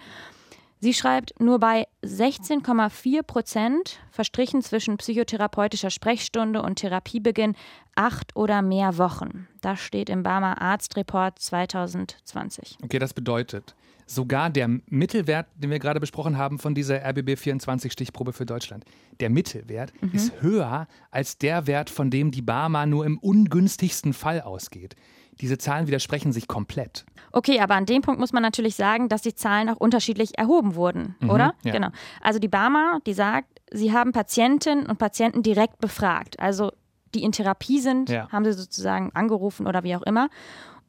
Sie 0.80 0.94
schreibt, 0.94 1.40
nur 1.40 1.58
bei 1.58 1.86
16,4 2.04 3.22
Prozent 3.22 3.98
verstrichen 4.10 4.62
zwischen 4.62 4.96
psychotherapeutischer 4.96 5.90
Sprechstunde 5.90 6.62
und 6.62 6.76
Therapiebeginn 6.76 7.56
acht 7.96 8.36
oder 8.36 8.62
mehr 8.62 8.96
Wochen. 8.96 9.48
Das 9.60 9.80
steht 9.80 10.08
im 10.08 10.22
Barmer 10.22 10.62
Arztreport 10.62 11.38
2020. 11.40 12.78
Okay, 12.82 13.00
das 13.00 13.12
bedeutet, 13.12 13.74
sogar 14.06 14.50
der 14.50 14.68
Mittelwert, 14.86 15.48
den 15.56 15.70
wir 15.70 15.80
gerade 15.80 15.98
besprochen 15.98 16.38
haben 16.38 16.60
von 16.60 16.76
dieser 16.76 17.04
RBB 17.04 17.36
24 17.36 17.92
Stichprobe 17.92 18.32
für 18.32 18.46
Deutschland, 18.46 18.84
der 19.18 19.30
Mittelwert 19.30 19.92
mhm. 20.00 20.12
ist 20.12 20.40
höher 20.40 20.86
als 21.10 21.38
der 21.38 21.66
Wert, 21.66 21.90
von 21.90 22.10
dem 22.10 22.30
die 22.30 22.42
Barmer 22.42 22.86
nur 22.86 23.04
im 23.04 23.18
ungünstigsten 23.18 24.12
Fall 24.12 24.40
ausgeht. 24.40 24.94
Diese 25.40 25.58
Zahlen 25.58 25.86
widersprechen 25.86 26.32
sich 26.32 26.48
komplett. 26.48 27.04
Okay, 27.32 27.60
aber 27.60 27.74
an 27.74 27.86
dem 27.86 28.02
Punkt 28.02 28.20
muss 28.20 28.32
man 28.32 28.42
natürlich 28.42 28.74
sagen, 28.74 29.08
dass 29.08 29.22
die 29.22 29.34
Zahlen 29.34 29.68
auch 29.68 29.76
unterschiedlich 29.76 30.38
erhoben 30.38 30.74
wurden, 30.74 31.16
mhm, 31.20 31.30
oder? 31.30 31.54
Ja. 31.62 31.72
Genau. 31.72 31.88
Also 32.20 32.38
die 32.38 32.48
Barmer, 32.48 33.00
die 33.06 33.12
sagt, 33.12 33.48
sie 33.70 33.92
haben 33.92 34.12
Patientinnen 34.12 34.86
und 34.86 34.98
Patienten 34.98 35.42
direkt 35.42 35.78
befragt. 35.78 36.40
Also 36.40 36.72
die 37.14 37.22
in 37.22 37.32
Therapie 37.32 37.80
sind, 37.80 38.10
ja. 38.10 38.28
haben 38.30 38.44
sie 38.44 38.52
sozusagen 38.52 39.10
angerufen 39.14 39.66
oder 39.66 39.82
wie 39.84 39.96
auch 39.96 40.02
immer. 40.02 40.28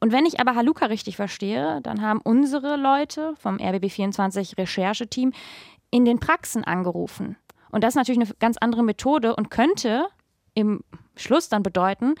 Und 0.00 0.12
wenn 0.12 0.24
ich 0.24 0.40
aber 0.40 0.54
Haluka 0.54 0.86
richtig 0.86 1.16
verstehe, 1.16 1.80
dann 1.82 2.00
haben 2.00 2.20
unsere 2.22 2.76
Leute 2.76 3.34
vom 3.38 3.56
RBB24 3.56 4.56
Rechercheteam 4.56 5.32
in 5.90 6.04
den 6.04 6.18
Praxen 6.18 6.64
angerufen. 6.64 7.36
Und 7.70 7.84
das 7.84 7.90
ist 7.90 7.96
natürlich 7.96 8.20
eine 8.20 8.34
ganz 8.38 8.56
andere 8.58 8.82
Methode 8.82 9.36
und 9.36 9.50
könnte 9.50 10.06
im 10.54 10.82
Schluss 11.16 11.48
dann 11.48 11.62
bedeuten, 11.62 12.14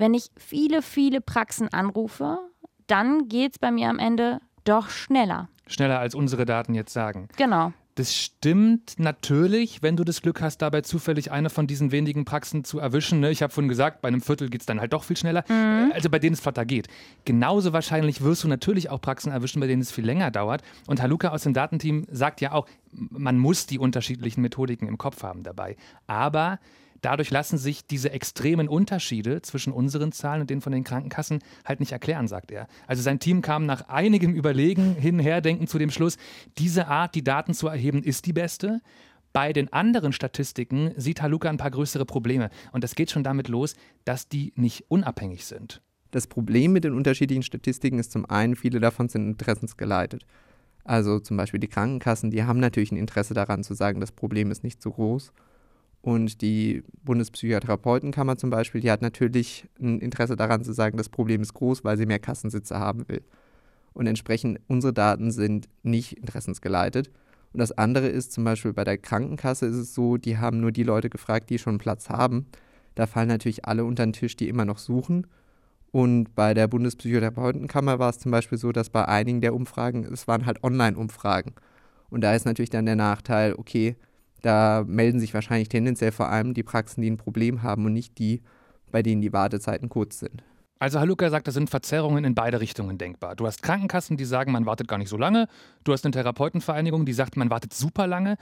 wenn 0.00 0.14
ich 0.14 0.30
viele, 0.36 0.82
viele 0.82 1.20
Praxen 1.20 1.72
anrufe, 1.72 2.38
dann 2.86 3.28
geht 3.28 3.52
es 3.52 3.58
bei 3.58 3.70
mir 3.70 3.88
am 3.88 3.98
Ende 3.98 4.40
doch 4.64 4.88
schneller. 4.88 5.48
Schneller 5.66 6.00
als 6.00 6.14
unsere 6.14 6.46
Daten 6.46 6.74
jetzt 6.74 6.92
sagen. 6.92 7.28
Genau. 7.36 7.72
Das 7.96 8.14
stimmt 8.16 8.94
natürlich, 8.98 9.82
wenn 9.82 9.96
du 9.96 10.04
das 10.04 10.22
Glück 10.22 10.40
hast, 10.40 10.62
dabei 10.62 10.80
zufällig 10.80 11.32
eine 11.32 11.50
von 11.50 11.66
diesen 11.66 11.92
wenigen 11.92 12.24
Praxen 12.24 12.64
zu 12.64 12.78
erwischen. 12.78 13.20
Ne? 13.20 13.30
Ich 13.30 13.42
habe 13.42 13.52
vorhin 13.52 13.68
gesagt, 13.68 14.00
bei 14.00 14.08
einem 14.08 14.22
Viertel 14.22 14.48
geht 14.48 14.62
es 14.62 14.66
dann 14.66 14.80
halt 14.80 14.94
doch 14.94 15.04
viel 15.04 15.18
schneller. 15.18 15.44
Mhm. 15.48 15.92
Also 15.92 16.08
bei 16.08 16.18
denen 16.18 16.32
es 16.32 16.40
flotter 16.40 16.64
geht. 16.64 16.88
Genauso 17.26 17.74
wahrscheinlich 17.74 18.22
wirst 18.22 18.42
du 18.42 18.48
natürlich 18.48 18.88
auch 18.88 19.02
Praxen 19.02 19.30
erwischen, 19.30 19.60
bei 19.60 19.66
denen 19.66 19.82
es 19.82 19.92
viel 19.92 20.06
länger 20.06 20.30
dauert. 20.30 20.62
Und 20.86 21.02
Haluka 21.02 21.28
aus 21.28 21.42
dem 21.42 21.52
Datenteam 21.52 22.06
sagt 22.10 22.40
ja 22.40 22.52
auch, 22.52 22.66
man 22.92 23.38
muss 23.38 23.66
die 23.66 23.78
unterschiedlichen 23.78 24.40
Methodiken 24.40 24.88
im 24.88 24.96
Kopf 24.96 25.22
haben 25.22 25.42
dabei. 25.42 25.76
Aber 26.06 26.58
Dadurch 27.00 27.30
lassen 27.30 27.58
sich 27.58 27.86
diese 27.86 28.10
extremen 28.10 28.68
Unterschiede 28.68 29.42
zwischen 29.42 29.72
unseren 29.72 30.12
Zahlen 30.12 30.42
und 30.42 30.50
denen 30.50 30.60
von 30.60 30.72
den 30.72 30.84
Krankenkassen 30.84 31.40
halt 31.64 31.80
nicht 31.80 31.92
erklären, 31.92 32.28
sagt 32.28 32.50
er. 32.50 32.66
Also 32.86 33.02
sein 33.02 33.18
Team 33.18 33.42
kam 33.42 33.66
nach 33.66 33.88
einigem 33.88 34.34
Überlegen, 34.34 34.94
hinherdenken 34.94 35.66
zu 35.66 35.78
dem 35.78 35.90
Schluss, 35.90 36.18
diese 36.58 36.88
Art, 36.88 37.14
die 37.14 37.24
Daten 37.24 37.54
zu 37.54 37.68
erheben, 37.68 38.02
ist 38.02 38.26
die 38.26 38.32
beste. 38.32 38.80
Bei 39.32 39.52
den 39.52 39.72
anderen 39.72 40.12
Statistiken 40.12 40.92
sieht 40.96 41.22
Haluka 41.22 41.48
ein 41.48 41.56
paar 41.56 41.70
größere 41.70 42.04
Probleme. 42.04 42.50
Und 42.72 42.82
das 42.82 42.94
geht 42.94 43.10
schon 43.10 43.22
damit 43.22 43.48
los, 43.48 43.74
dass 44.04 44.28
die 44.28 44.52
nicht 44.56 44.84
unabhängig 44.88 45.46
sind. 45.46 45.80
Das 46.10 46.26
Problem 46.26 46.72
mit 46.72 46.82
den 46.82 46.94
unterschiedlichen 46.94 47.44
Statistiken 47.44 48.00
ist 48.00 48.10
zum 48.10 48.28
einen, 48.28 48.56
viele 48.56 48.80
davon 48.80 49.08
sind 49.08 49.28
interessensgeleitet. 49.28 50.26
Also 50.82 51.20
zum 51.20 51.36
Beispiel 51.36 51.60
die 51.60 51.68
Krankenkassen, 51.68 52.32
die 52.32 52.42
haben 52.42 52.58
natürlich 52.58 52.90
ein 52.90 52.96
Interesse 52.96 53.34
daran 53.34 53.62
zu 53.62 53.74
sagen, 53.74 54.00
das 54.00 54.10
Problem 54.10 54.50
ist 54.50 54.64
nicht 54.64 54.82
so 54.82 54.90
groß. 54.90 55.32
Und 56.02 56.40
die 56.40 56.82
Bundespsychotherapeutenkammer 57.04 58.36
zum 58.36 58.50
Beispiel, 58.50 58.80
die 58.80 58.90
hat 58.90 59.02
natürlich 59.02 59.68
ein 59.78 59.98
Interesse 60.00 60.36
daran 60.36 60.64
zu 60.64 60.72
sagen, 60.72 60.96
das 60.96 61.10
Problem 61.10 61.42
ist 61.42 61.52
groß, 61.54 61.84
weil 61.84 61.98
sie 61.98 62.06
mehr 62.06 62.18
Kassensitze 62.18 62.78
haben 62.78 63.06
will. 63.08 63.22
Und 63.92 64.06
entsprechend, 64.06 64.60
unsere 64.66 64.92
Daten 64.92 65.30
sind 65.30 65.68
nicht 65.82 66.14
interessensgeleitet. 66.14 67.10
Und 67.52 67.58
das 67.58 67.72
andere 67.72 68.08
ist 68.08 68.32
zum 68.32 68.44
Beispiel 68.44 68.72
bei 68.72 68.84
der 68.84 68.96
Krankenkasse 68.96 69.66
ist 69.66 69.76
es 69.76 69.94
so, 69.94 70.16
die 70.16 70.38
haben 70.38 70.60
nur 70.60 70.72
die 70.72 70.84
Leute 70.84 71.10
gefragt, 71.10 71.50
die 71.50 71.58
schon 71.58 71.78
Platz 71.78 72.08
haben. 72.08 72.46
Da 72.94 73.06
fallen 73.06 73.28
natürlich 73.28 73.64
alle 73.64 73.84
unter 73.84 74.06
den 74.06 74.12
Tisch, 74.12 74.36
die 74.36 74.48
immer 74.48 74.64
noch 74.64 74.78
suchen. 74.78 75.26
Und 75.90 76.34
bei 76.34 76.54
der 76.54 76.68
Bundespsychotherapeutenkammer 76.68 77.98
war 77.98 78.10
es 78.10 78.20
zum 78.20 78.30
Beispiel 78.30 78.58
so, 78.58 78.70
dass 78.70 78.90
bei 78.90 79.06
einigen 79.06 79.40
der 79.40 79.54
Umfragen, 79.54 80.04
es 80.04 80.28
waren 80.28 80.46
halt 80.46 80.62
Online-Umfragen. 80.62 81.54
Und 82.10 82.22
da 82.22 82.34
ist 82.34 82.46
natürlich 82.46 82.70
dann 82.70 82.86
der 82.86 82.96
Nachteil, 82.96 83.54
okay, 83.54 83.96
da 84.42 84.84
melden 84.86 85.20
sich 85.20 85.34
wahrscheinlich 85.34 85.68
tendenziell 85.68 86.12
vor 86.12 86.28
allem 86.28 86.54
die 86.54 86.62
Praxen, 86.62 87.02
die 87.02 87.10
ein 87.10 87.16
Problem 87.16 87.62
haben 87.62 87.86
und 87.86 87.92
nicht 87.92 88.18
die, 88.18 88.42
bei 88.90 89.02
denen 89.02 89.22
die 89.22 89.32
Wartezeiten 89.32 89.88
kurz 89.88 90.18
sind. 90.18 90.42
Also 90.78 90.98
Haluka 90.98 91.28
sagt, 91.28 91.46
da 91.46 91.52
sind 91.52 91.68
Verzerrungen 91.68 92.24
in 92.24 92.34
beide 92.34 92.60
Richtungen 92.60 92.96
denkbar. 92.96 93.36
Du 93.36 93.46
hast 93.46 93.62
Krankenkassen, 93.62 94.16
die 94.16 94.24
sagen, 94.24 94.50
man 94.50 94.64
wartet 94.64 94.88
gar 94.88 94.96
nicht 94.96 95.10
so 95.10 95.18
lange. 95.18 95.46
Du 95.84 95.92
hast 95.92 96.06
eine 96.06 96.12
Therapeutenvereinigung, 96.12 97.04
die 97.04 97.12
sagt, 97.12 97.36
man 97.36 97.50
wartet 97.50 97.74
super 97.74 98.06
lange. 98.06 98.36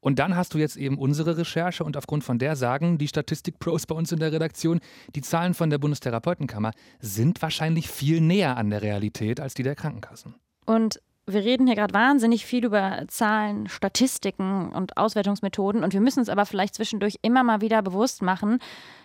Und 0.00 0.18
dann 0.18 0.34
hast 0.34 0.54
du 0.54 0.58
jetzt 0.58 0.76
eben 0.76 0.98
unsere 0.98 1.36
Recherche 1.36 1.84
und 1.84 1.96
aufgrund 1.96 2.24
von 2.24 2.38
der 2.38 2.56
sagen 2.56 2.98
die 2.98 3.06
Statistik-Pros 3.06 3.86
bei 3.86 3.94
uns 3.94 4.10
in 4.10 4.18
der 4.18 4.32
Redaktion, 4.32 4.80
die 5.14 5.20
Zahlen 5.20 5.54
von 5.54 5.70
der 5.70 5.78
Bundestherapeutenkammer 5.78 6.72
sind 6.98 7.40
wahrscheinlich 7.40 7.88
viel 7.88 8.20
näher 8.20 8.56
an 8.56 8.70
der 8.70 8.82
Realität 8.82 9.38
als 9.38 9.54
die 9.54 9.62
der 9.62 9.76
Krankenkassen. 9.76 10.34
Und 10.66 11.00
wir 11.26 11.44
reden 11.44 11.66
hier 11.66 11.76
gerade 11.76 11.94
wahnsinnig 11.94 12.44
viel 12.44 12.64
über 12.64 13.04
Zahlen, 13.08 13.68
Statistiken 13.68 14.72
und 14.72 14.96
Auswertungsmethoden 14.96 15.84
und 15.84 15.92
wir 15.92 16.00
müssen 16.00 16.20
uns 16.20 16.28
aber 16.28 16.46
vielleicht 16.46 16.74
zwischendurch 16.74 17.18
immer 17.22 17.44
mal 17.44 17.60
wieder 17.60 17.80
bewusst 17.82 18.22
machen, 18.22 18.58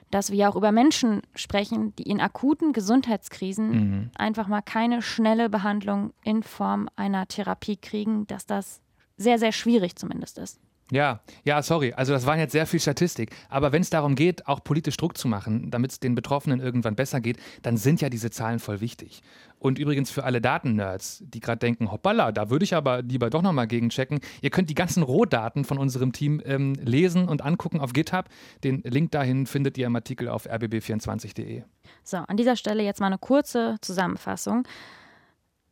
dass 0.09 0.31
wir 0.31 0.49
auch 0.49 0.55
über 0.55 0.71
Menschen 0.71 1.21
sprechen, 1.35 1.95
die 1.97 2.03
in 2.03 2.21
akuten 2.21 2.73
Gesundheitskrisen 2.73 3.69
mhm. 3.69 4.11
einfach 4.17 4.47
mal 4.47 4.61
keine 4.61 5.01
schnelle 5.01 5.49
Behandlung 5.49 6.13
in 6.23 6.43
Form 6.43 6.89
einer 6.95 7.27
Therapie 7.27 7.77
kriegen, 7.77 8.25
dass 8.27 8.45
das 8.45 8.81
sehr, 9.17 9.37
sehr 9.37 9.51
schwierig 9.51 9.95
zumindest 9.95 10.37
ist. 10.37 10.59
Ja, 10.91 11.19
ja, 11.43 11.61
sorry. 11.61 11.93
Also 11.93 12.13
das 12.13 12.25
waren 12.25 12.39
jetzt 12.39 12.53
sehr 12.53 12.65
viel 12.65 12.79
Statistik. 12.79 13.35
Aber 13.49 13.71
wenn 13.73 13.81
es 13.81 13.89
darum 13.89 14.15
geht, 14.15 14.47
auch 14.47 14.63
politisch 14.63 14.95
Druck 14.95 15.17
zu 15.17 15.27
machen, 15.27 15.69
damit 15.69 15.91
es 15.91 15.99
den 15.99 16.15
Betroffenen 16.15 16.61
irgendwann 16.61 16.95
besser 16.95 17.19
geht, 17.19 17.37
dann 17.61 17.75
sind 17.75 17.99
ja 17.99 18.09
diese 18.09 18.31
Zahlen 18.31 18.59
voll 18.59 18.79
wichtig. 18.79 19.21
Und 19.59 19.79
übrigens 19.79 20.11
für 20.11 20.23
alle 20.23 20.39
Daten-Nerds, 20.39 21.23
die 21.25 21.39
gerade 21.39 21.57
denken, 21.57 21.91
hoppala, 21.91 22.31
da 22.31 22.49
würde 22.49 22.63
ich 22.63 22.75
aber 22.75 23.01
lieber 23.01 23.29
doch 23.29 23.41
nochmal 23.41 23.67
gegenchecken. 23.67 24.19
Ihr 24.41 24.49
könnt 24.49 24.69
die 24.69 24.75
ganzen 24.75 25.03
Rohdaten 25.03 25.65
von 25.65 25.77
unserem 25.77 26.13
Team 26.13 26.41
ähm, 26.45 26.75
lesen 26.75 27.27
und 27.27 27.43
angucken 27.43 27.81
auf 27.81 27.91
GitHub. 27.91 28.25
Den 28.63 28.81
Link 28.83 29.11
dahin 29.11 29.45
findet 29.45 29.77
ihr 29.77 29.87
im 29.87 29.95
Artikel 29.95 30.29
auf 30.29 30.47
rbb24.de. 30.49 31.63
So, 32.03 32.17
an 32.17 32.37
dieser 32.37 32.55
Stelle 32.55 32.83
jetzt 32.83 32.99
mal 32.99 33.07
eine 33.07 33.17
kurze 33.17 33.77
Zusammenfassung. 33.81 34.67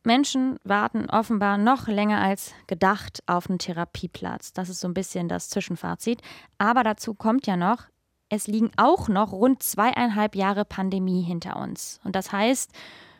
Menschen 0.05 0.57
warten 0.63 1.09
offenbar 1.09 1.57
noch 1.57 1.87
länger 1.87 2.21
als 2.21 2.53
gedacht 2.67 3.23
auf 3.25 3.49
einen 3.49 3.59
Therapieplatz. 3.59 4.53
Das 4.53 4.69
ist 4.69 4.79
so 4.79 4.87
ein 4.87 4.93
bisschen 4.93 5.27
das 5.27 5.49
Zwischenfazit. 5.49 6.21
Aber 6.57 6.83
dazu 6.83 7.13
kommt 7.13 7.47
ja 7.47 7.57
noch, 7.57 7.83
es 8.29 8.47
liegen 8.47 8.71
auch 8.77 9.07
noch 9.07 9.31
rund 9.31 9.61
zweieinhalb 9.61 10.35
Jahre 10.35 10.65
Pandemie 10.65 11.21
hinter 11.21 11.57
uns. 11.57 11.99
Und 12.03 12.15
das 12.15 12.31
heißt, 12.31 12.71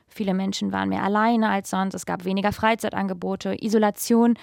viele 0.08 0.34
Menschen 0.34 0.72
waren 0.72 0.90
mehr 0.90 1.04
alleine 1.04 1.50
als 1.50 1.70
sonst, 1.70 1.94
es 1.94 2.06
gab 2.06 2.26
weniger 2.26 2.52
Freizeitangebote, 2.52 3.56
Isolation. 3.64 4.38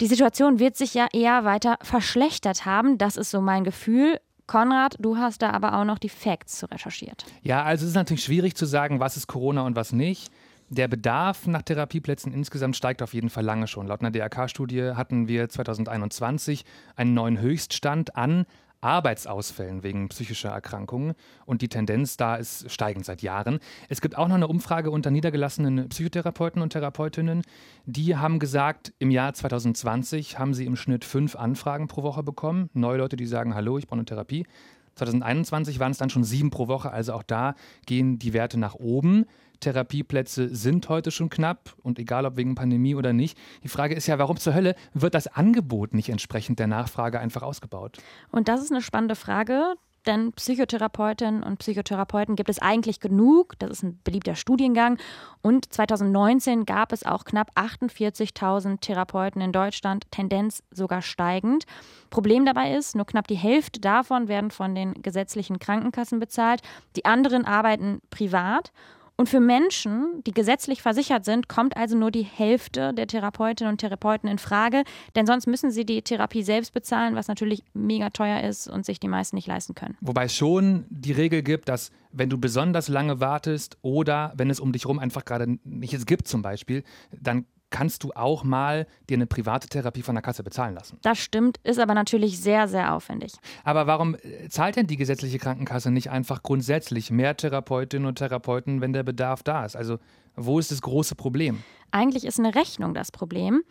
Die 0.00 0.06
Situation 0.06 0.58
wird 0.58 0.76
sich 0.76 0.94
ja 0.94 1.08
eher 1.12 1.44
weiter 1.44 1.76
verschlechtert 1.82 2.64
haben. 2.64 2.98
Das 2.98 3.16
ist 3.16 3.30
so 3.30 3.40
mein 3.40 3.64
Gefühl. 3.64 4.18
Konrad, 4.46 4.96
du 4.98 5.16
hast 5.16 5.42
da 5.42 5.50
aber 5.50 5.78
auch 5.78 5.84
noch 5.84 5.98
die 5.98 6.08
Facts 6.08 6.64
recherchiert. 6.70 7.24
Ja, 7.42 7.62
also 7.62 7.84
es 7.84 7.90
ist 7.90 7.96
natürlich 7.96 8.24
schwierig 8.24 8.54
zu 8.54 8.66
sagen, 8.66 9.00
was 9.00 9.16
ist 9.16 9.26
Corona 9.26 9.62
und 9.62 9.76
was 9.76 9.92
nicht. 9.92 10.30
Der 10.72 10.88
Bedarf 10.88 11.46
nach 11.46 11.60
Therapieplätzen 11.60 12.32
insgesamt 12.32 12.76
steigt 12.76 13.02
auf 13.02 13.12
jeden 13.12 13.28
Fall 13.28 13.44
lange 13.44 13.66
schon. 13.66 13.86
Laut 13.86 14.00
einer 14.00 14.10
DRK-Studie 14.10 14.92
hatten 14.94 15.28
wir 15.28 15.50
2021 15.50 16.64
einen 16.96 17.12
neuen 17.12 17.38
Höchststand 17.38 18.16
an 18.16 18.46
Arbeitsausfällen 18.80 19.82
wegen 19.82 20.08
psychischer 20.08 20.48
Erkrankungen 20.48 21.12
und 21.44 21.60
die 21.60 21.68
Tendenz 21.68 22.16
da 22.16 22.36
ist 22.36 22.70
steigend 22.70 23.04
seit 23.04 23.20
Jahren. 23.20 23.58
Es 23.90 24.00
gibt 24.00 24.16
auch 24.16 24.28
noch 24.28 24.36
eine 24.36 24.48
Umfrage 24.48 24.90
unter 24.90 25.10
niedergelassenen 25.10 25.90
Psychotherapeuten 25.90 26.62
und 26.62 26.70
Therapeutinnen. 26.70 27.42
Die 27.84 28.16
haben 28.16 28.38
gesagt, 28.38 28.94
im 28.98 29.10
Jahr 29.10 29.34
2020 29.34 30.38
haben 30.38 30.54
sie 30.54 30.64
im 30.64 30.76
Schnitt 30.76 31.04
fünf 31.04 31.36
Anfragen 31.36 31.86
pro 31.86 32.02
Woche 32.02 32.22
bekommen. 32.22 32.70
Neue 32.72 32.96
Leute, 32.96 33.16
die 33.16 33.26
sagen, 33.26 33.54
hallo, 33.54 33.76
ich 33.76 33.86
brauche 33.86 33.98
eine 33.98 34.06
Therapie. 34.06 34.46
2021 34.94 35.78
waren 35.80 35.92
es 35.92 35.98
dann 35.98 36.10
schon 36.10 36.24
sieben 36.24 36.48
pro 36.48 36.66
Woche, 36.66 36.90
also 36.90 37.12
auch 37.12 37.22
da 37.22 37.56
gehen 37.84 38.18
die 38.18 38.32
Werte 38.32 38.58
nach 38.58 38.74
oben. 38.74 39.26
Therapieplätze 39.62 40.54
sind 40.54 40.88
heute 40.88 41.10
schon 41.10 41.30
knapp 41.30 41.74
und 41.82 41.98
egal 41.98 42.26
ob 42.26 42.36
wegen 42.36 42.54
Pandemie 42.54 42.94
oder 42.94 43.12
nicht. 43.12 43.38
Die 43.62 43.68
Frage 43.68 43.94
ist 43.94 44.06
ja, 44.06 44.18
warum 44.18 44.36
zur 44.36 44.54
Hölle 44.54 44.74
wird 44.92 45.14
das 45.14 45.26
Angebot 45.26 45.94
nicht 45.94 46.10
entsprechend 46.10 46.58
der 46.58 46.66
Nachfrage 46.66 47.18
einfach 47.18 47.42
ausgebaut? 47.42 47.98
Und 48.30 48.48
das 48.48 48.62
ist 48.62 48.70
eine 48.70 48.82
spannende 48.82 49.16
Frage. 49.16 49.74
Denn 50.06 50.32
Psychotherapeutinnen 50.32 51.42
und 51.42 51.58
Psychotherapeuten 51.58 52.34
gibt 52.34 52.50
es 52.50 52.58
eigentlich 52.58 52.98
genug. 52.98 53.54
Das 53.60 53.70
ist 53.70 53.82
ein 53.84 54.00
beliebter 54.02 54.34
Studiengang. 54.34 54.98
Und 55.42 55.72
2019 55.72 56.64
gab 56.64 56.92
es 56.92 57.04
auch 57.04 57.24
knapp 57.24 57.56
48.000 57.56 58.80
Therapeuten 58.80 59.40
in 59.40 59.52
Deutschland, 59.52 60.10
Tendenz 60.10 60.64
sogar 60.72 61.02
steigend. 61.02 61.64
Problem 62.10 62.44
dabei 62.44 62.74
ist, 62.74 62.96
nur 62.96 63.06
knapp 63.06 63.28
die 63.28 63.36
Hälfte 63.36 63.80
davon 63.80 64.26
werden 64.26 64.50
von 64.50 64.74
den 64.74 64.94
gesetzlichen 65.02 65.60
Krankenkassen 65.60 66.18
bezahlt. 66.18 66.62
Die 66.96 67.04
anderen 67.04 67.44
arbeiten 67.44 68.00
privat. 68.10 68.72
Und 69.16 69.28
für 69.28 69.40
Menschen, 69.40 70.22
die 70.26 70.32
gesetzlich 70.32 70.82
versichert 70.82 71.24
sind, 71.24 71.48
kommt 71.48 71.76
also 71.76 71.96
nur 71.96 72.10
die 72.10 72.22
Hälfte 72.22 72.92
der 72.94 73.06
Therapeutinnen 73.06 73.72
und 73.72 73.78
Therapeuten 73.78 74.28
in 74.28 74.38
Frage, 74.38 74.84
denn 75.14 75.26
sonst 75.26 75.46
müssen 75.46 75.70
sie 75.70 75.84
die 75.84 76.02
Therapie 76.02 76.42
selbst 76.42 76.72
bezahlen, 76.72 77.14
was 77.14 77.28
natürlich 77.28 77.62
mega 77.74 78.10
teuer 78.10 78.42
ist 78.42 78.68
und 78.68 78.86
sich 78.86 79.00
die 79.00 79.08
meisten 79.08 79.36
nicht 79.36 79.46
leisten 79.46 79.74
können. 79.74 79.96
Wobei 80.00 80.24
es 80.24 80.34
schon 80.34 80.86
die 80.88 81.12
Regel 81.12 81.42
gibt, 81.42 81.68
dass 81.68 81.90
wenn 82.10 82.30
du 82.30 82.38
besonders 82.38 82.88
lange 82.88 83.20
wartest 83.20 83.78
oder 83.82 84.32
wenn 84.36 84.50
es 84.50 84.60
um 84.60 84.72
dich 84.72 84.84
herum 84.84 84.98
einfach 84.98 85.24
gerade 85.24 85.58
nichts 85.64 86.06
gibt 86.06 86.26
zum 86.26 86.42
Beispiel, 86.42 86.82
dann 87.12 87.46
kannst 87.72 88.04
du 88.04 88.12
auch 88.14 88.44
mal 88.44 88.86
dir 89.10 89.16
eine 89.16 89.26
private 89.26 89.66
Therapie 89.66 90.02
von 90.02 90.14
der 90.14 90.22
Kasse 90.22 90.44
bezahlen 90.44 90.74
lassen. 90.76 90.98
Das 91.02 91.18
stimmt, 91.18 91.58
ist 91.64 91.80
aber 91.80 91.94
natürlich 91.94 92.38
sehr, 92.38 92.68
sehr 92.68 92.94
aufwendig. 92.94 93.32
Aber 93.64 93.88
warum 93.88 94.14
äh, 94.14 94.48
zahlt 94.48 94.76
denn 94.76 94.86
die 94.86 94.96
gesetzliche 94.96 95.38
Krankenkasse 95.38 95.90
nicht 95.90 96.10
einfach 96.10 96.44
grundsätzlich 96.44 97.10
mehr 97.10 97.36
Therapeutinnen 97.36 98.06
und 98.06 98.16
Therapeuten, 98.16 98.80
wenn 98.80 98.92
der 98.92 99.02
Bedarf 99.02 99.42
da 99.42 99.64
ist? 99.64 99.74
Also 99.74 99.98
wo 100.36 100.58
ist 100.60 100.70
das 100.70 100.80
große 100.82 101.16
Problem? 101.16 101.62
Eigentlich 101.90 102.24
ist 102.24 102.38
eine 102.38 102.54
Rechnung 102.54 102.94
das 102.94 103.10
Problem. 103.10 103.62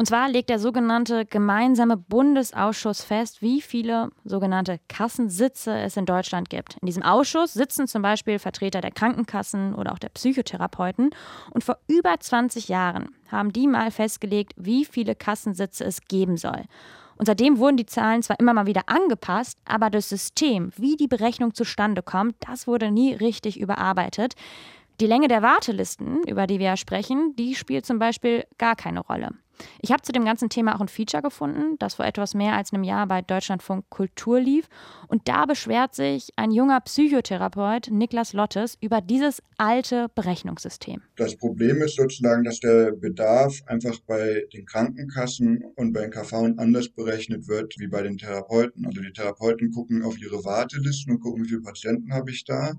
Und 0.00 0.06
zwar 0.06 0.30
legt 0.30 0.48
der 0.48 0.58
sogenannte 0.58 1.26
gemeinsame 1.26 1.98
Bundesausschuss 1.98 3.04
fest, 3.04 3.42
wie 3.42 3.60
viele 3.60 4.08
sogenannte 4.24 4.80
Kassensitze 4.88 5.76
es 5.78 5.94
in 5.98 6.06
Deutschland 6.06 6.48
gibt. 6.48 6.78
In 6.80 6.86
diesem 6.86 7.02
Ausschuss 7.02 7.52
sitzen 7.52 7.86
zum 7.86 8.00
Beispiel 8.00 8.38
Vertreter 8.38 8.80
der 8.80 8.92
Krankenkassen 8.92 9.74
oder 9.74 9.92
auch 9.92 9.98
der 9.98 10.08
Psychotherapeuten. 10.08 11.10
Und 11.50 11.64
vor 11.64 11.76
über 11.86 12.18
20 12.18 12.68
Jahren 12.68 13.14
haben 13.30 13.52
die 13.52 13.66
mal 13.66 13.90
festgelegt, 13.90 14.54
wie 14.56 14.86
viele 14.86 15.14
Kassensitze 15.14 15.84
es 15.84 16.00
geben 16.08 16.38
soll. 16.38 16.62
Und 17.18 17.26
seitdem 17.26 17.58
wurden 17.58 17.76
die 17.76 17.84
Zahlen 17.84 18.22
zwar 18.22 18.40
immer 18.40 18.54
mal 18.54 18.64
wieder 18.64 18.84
angepasst, 18.86 19.58
aber 19.66 19.90
das 19.90 20.08
System, 20.08 20.72
wie 20.78 20.96
die 20.96 21.08
Berechnung 21.08 21.52
zustande 21.52 22.02
kommt, 22.02 22.36
das 22.48 22.66
wurde 22.66 22.90
nie 22.90 23.12
richtig 23.12 23.60
überarbeitet. 23.60 24.32
Die 24.98 25.06
Länge 25.06 25.28
der 25.28 25.42
Wartelisten, 25.42 26.22
über 26.26 26.46
die 26.46 26.58
wir 26.58 26.68
ja 26.68 26.76
sprechen, 26.78 27.34
die 27.36 27.54
spielt 27.54 27.84
zum 27.84 27.98
Beispiel 27.98 28.46
gar 28.56 28.76
keine 28.76 29.00
Rolle. 29.00 29.32
Ich 29.80 29.92
habe 29.92 30.02
zu 30.02 30.12
dem 30.12 30.24
ganzen 30.24 30.48
Thema 30.48 30.76
auch 30.76 30.80
ein 30.80 30.88
Feature 30.88 31.22
gefunden, 31.22 31.76
das 31.78 31.94
vor 31.94 32.04
etwas 32.04 32.34
mehr 32.34 32.54
als 32.54 32.72
einem 32.72 32.84
Jahr 32.84 33.06
bei 33.06 33.22
Deutschlandfunk 33.22 33.88
Kultur 33.90 34.40
lief. 34.40 34.68
Und 35.08 35.28
da 35.28 35.46
beschwert 35.46 35.94
sich 35.94 36.30
ein 36.36 36.50
junger 36.50 36.80
Psychotherapeut, 36.80 37.88
Niklas 37.90 38.32
Lottes, 38.32 38.76
über 38.80 39.00
dieses 39.00 39.42
alte 39.58 40.08
Berechnungssystem. 40.14 41.02
Das 41.16 41.36
Problem 41.36 41.82
ist 41.82 41.96
sozusagen, 41.96 42.44
dass 42.44 42.60
der 42.60 42.92
Bedarf 42.92 43.60
einfach 43.66 43.98
bei 44.06 44.44
den 44.52 44.64
Krankenkassen 44.64 45.62
und 45.76 45.92
bei 45.92 46.02
den 46.02 46.10
KV 46.10 46.54
anders 46.56 46.88
berechnet 46.88 47.48
wird 47.48 47.74
wie 47.78 47.88
bei 47.88 48.02
den 48.02 48.16
Therapeuten. 48.16 48.86
Also 48.86 49.00
die 49.00 49.12
Therapeuten 49.12 49.70
gucken 49.70 50.02
auf 50.02 50.18
ihre 50.20 50.44
Wartelisten 50.44 51.14
und 51.14 51.20
gucken, 51.20 51.44
wie 51.44 51.48
viele 51.48 51.62
Patienten 51.62 52.12
habe 52.12 52.30
ich 52.30 52.44
da. 52.44 52.74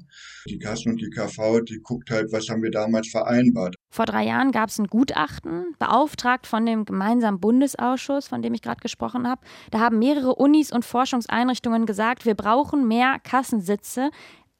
Die 0.48 0.58
Kassen 0.58 0.92
und 0.92 1.02
die 1.02 1.10
KV, 1.10 1.62
die 1.62 1.80
guckt 1.82 2.10
halt, 2.10 2.32
was 2.32 2.50
haben 2.50 2.64
wir 2.64 2.72
damals 2.72 3.10
vereinbart. 3.10 3.76
Vor 3.94 4.06
drei 4.06 4.24
Jahren 4.24 4.54
gab 4.54 4.70
es 4.70 4.80
ein 4.80 4.88
Gutachten, 4.88 5.76
beauftragt 5.78 6.48
von 6.48 6.66
dem 6.66 6.86
gemeinsamen 6.86 7.42
Bundesausschuss, 7.42 8.30
von 8.30 8.42
dem 8.42 8.54
ich 8.54 8.62
gerade 8.62 8.80
gesprochen 8.80 9.28
habe. 9.28 9.42
Da 9.70 9.82
haben 9.82 10.00
mehrere 10.00 10.36
Unis 10.36 10.72
und 10.72 10.86
Forschungseinrichtungen 10.86 11.86
gesagt, 11.86 12.26
wir 12.26 12.36
brauchen 12.36 12.88
mehr 12.88 13.20
Kassensitze. 13.20 14.10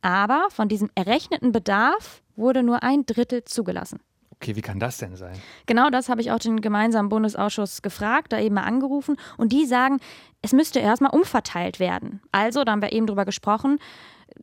Aber 0.02 0.48
von 0.50 0.68
diesem 0.68 0.90
errechneten 0.96 1.54
Bedarf 1.54 2.22
wurde 2.36 2.62
nur 2.62 2.84
ein 2.84 3.06
Drittel 3.06 3.46
zugelassen. 3.46 4.00
Okay, 4.42 4.56
wie 4.56 4.62
kann 4.62 4.80
das 4.80 4.98
denn 4.98 5.16
sein? 5.16 5.40
Genau 5.66 5.90
das 5.90 6.10
habe 6.10 6.20
ich 6.20 6.32
auch 6.32 6.40
den 6.40 6.60
gemeinsamen 6.60 7.10
Bundesausschuss 7.10 7.84
gefragt, 7.84 8.34
da 8.34 8.40
eben 8.40 8.56
mal 8.56 8.64
angerufen. 8.64 9.16
Und 9.38 9.54
die 9.54 9.66
sagen, 9.66 10.00
es 10.42 10.52
müsste 10.52 10.80
erstmal 10.80 11.12
umverteilt 11.12 11.80
werden. 11.80 12.22
Also, 12.32 12.64
da 12.64 12.72
haben 12.72 12.82
wir 12.82 12.92
eben 12.92 13.06
drüber 13.06 13.24
gesprochen, 13.24 13.78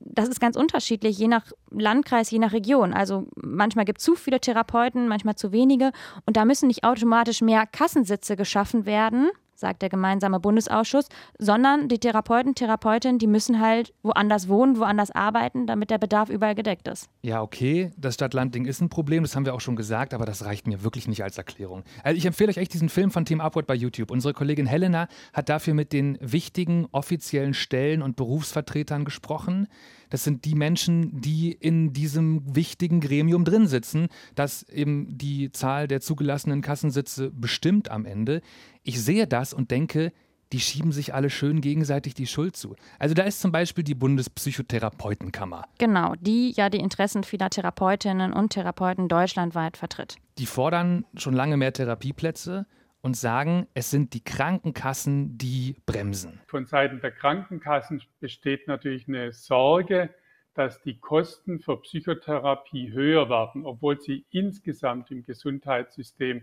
das 0.00 0.28
ist 0.28 0.40
ganz 0.40 0.56
unterschiedlich, 0.56 1.18
je 1.18 1.28
nach 1.28 1.44
Landkreis, 1.70 2.30
je 2.30 2.38
nach 2.38 2.52
Region. 2.52 2.92
Also 2.92 3.26
manchmal 3.36 3.84
gibt 3.84 3.98
es 3.98 4.04
zu 4.04 4.14
viele 4.14 4.40
Therapeuten, 4.40 5.08
manchmal 5.08 5.36
zu 5.36 5.52
wenige. 5.52 5.92
Und 6.26 6.36
da 6.36 6.44
müssen 6.44 6.66
nicht 6.66 6.84
automatisch 6.84 7.40
mehr 7.40 7.66
Kassensitze 7.66 8.36
geschaffen 8.36 8.86
werden, 8.86 9.30
sagt 9.58 9.82
der 9.82 9.88
gemeinsame 9.88 10.38
Bundesausschuss, 10.38 11.08
sondern 11.38 11.88
die 11.88 11.98
Therapeuten, 11.98 12.54
Therapeutinnen, 12.54 13.18
die 13.18 13.26
müssen 13.26 13.60
halt 13.60 13.92
woanders 14.02 14.48
wohnen, 14.48 14.78
woanders 14.78 15.10
arbeiten, 15.10 15.66
damit 15.66 15.90
der 15.90 15.98
Bedarf 15.98 16.28
überall 16.28 16.54
gedeckt 16.54 16.86
ist. 16.86 17.08
Ja, 17.22 17.42
okay, 17.42 17.90
das 17.96 18.14
Stadt-Land-Ding 18.14 18.66
ist 18.66 18.80
ein 18.80 18.88
Problem, 18.88 19.24
das 19.24 19.34
haben 19.34 19.44
wir 19.44 19.54
auch 19.54 19.60
schon 19.60 19.76
gesagt, 19.76 20.14
aber 20.14 20.26
das 20.26 20.44
reicht 20.44 20.66
mir 20.66 20.84
wirklich 20.84 21.08
nicht 21.08 21.24
als 21.24 21.36
Erklärung. 21.38 21.82
Also 22.04 22.16
ich 22.16 22.24
empfehle 22.24 22.50
euch 22.50 22.56
echt 22.56 22.72
diesen 22.72 22.88
Film 22.88 23.10
von 23.10 23.24
Team 23.24 23.40
Upward 23.40 23.66
bei 23.66 23.74
YouTube. 23.74 24.10
Unsere 24.10 24.32
Kollegin 24.32 24.66
Helena 24.66 25.08
hat 25.32 25.48
dafür 25.48 25.74
mit 25.74 25.92
den 25.92 26.18
wichtigen 26.20 26.86
offiziellen 26.92 27.54
Stellen 27.54 28.02
und 28.02 28.16
Berufsvertretern 28.16 29.04
gesprochen. 29.04 29.66
Das 30.10 30.24
sind 30.24 30.44
die 30.44 30.54
Menschen, 30.54 31.20
die 31.20 31.52
in 31.52 31.92
diesem 31.92 32.42
wichtigen 32.54 33.00
Gremium 33.00 33.44
drin 33.44 33.66
sitzen, 33.66 34.08
das 34.34 34.62
eben 34.64 35.18
die 35.18 35.52
Zahl 35.52 35.88
der 35.88 36.00
zugelassenen 36.00 36.62
Kassensitze 36.62 37.30
bestimmt 37.30 37.90
am 37.90 38.04
Ende. 38.04 38.40
Ich 38.82 39.02
sehe 39.02 39.26
das 39.26 39.52
und 39.52 39.70
denke, 39.70 40.12
die 40.52 40.60
schieben 40.60 40.92
sich 40.92 41.14
alle 41.14 41.30
schön 41.30 41.60
gegenseitig 41.60 42.14
die 42.14 42.26
Schuld 42.26 42.56
zu. 42.56 42.74
Also 42.98 43.14
da 43.14 43.24
ist 43.24 43.40
zum 43.40 43.52
Beispiel 43.52 43.84
die 43.84 43.94
Bundespsychotherapeutenkammer. 43.94 45.64
Genau, 45.78 46.14
die 46.20 46.52
ja 46.52 46.70
die 46.70 46.78
Interessen 46.78 47.22
vieler 47.22 47.50
Therapeutinnen 47.50 48.32
und 48.32 48.50
Therapeuten 48.50 49.08
deutschlandweit 49.08 49.76
vertritt. 49.76 50.16
Die 50.38 50.46
fordern 50.46 51.04
schon 51.14 51.34
lange 51.34 51.56
mehr 51.56 51.72
Therapieplätze 51.72 52.66
und 53.08 53.14
sagen, 53.14 53.66
es 53.72 53.90
sind 53.90 54.12
die 54.12 54.22
Krankenkassen, 54.22 55.38
die 55.38 55.76
bremsen. 55.86 56.42
Von 56.46 56.66
Seiten 56.66 57.00
der 57.00 57.10
Krankenkassen 57.10 58.02
besteht 58.20 58.68
natürlich 58.68 59.08
eine 59.08 59.32
Sorge, 59.32 60.10
dass 60.52 60.82
die 60.82 60.98
Kosten 60.98 61.58
für 61.58 61.80
Psychotherapie 61.80 62.92
höher 62.92 63.30
werden, 63.30 63.64
obwohl 63.64 63.98
sie 63.98 64.26
insgesamt 64.28 65.10
im 65.10 65.24
Gesundheitssystem 65.24 66.42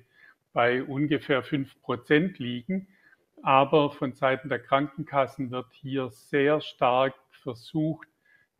bei 0.53 0.83
ungefähr 0.83 1.43
5 1.43 1.79
Prozent 1.83 2.39
liegen. 2.39 2.87
Aber 3.43 3.91
von 3.91 4.13
Seiten 4.13 4.49
der 4.49 4.57
Krankenkassen 4.57 5.51
wird 5.51 5.71
hier 5.71 6.09
sehr 6.09 6.61
stark 6.61 7.13
versucht, 7.29 8.07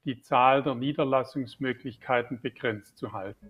die 0.04 0.22
Zahl 0.22 0.62
der 0.62 0.76
Niederlassungsmöglichkeiten 0.76 2.40
begrenzt 2.40 3.00
zu 3.00 3.14
halten. 3.14 3.50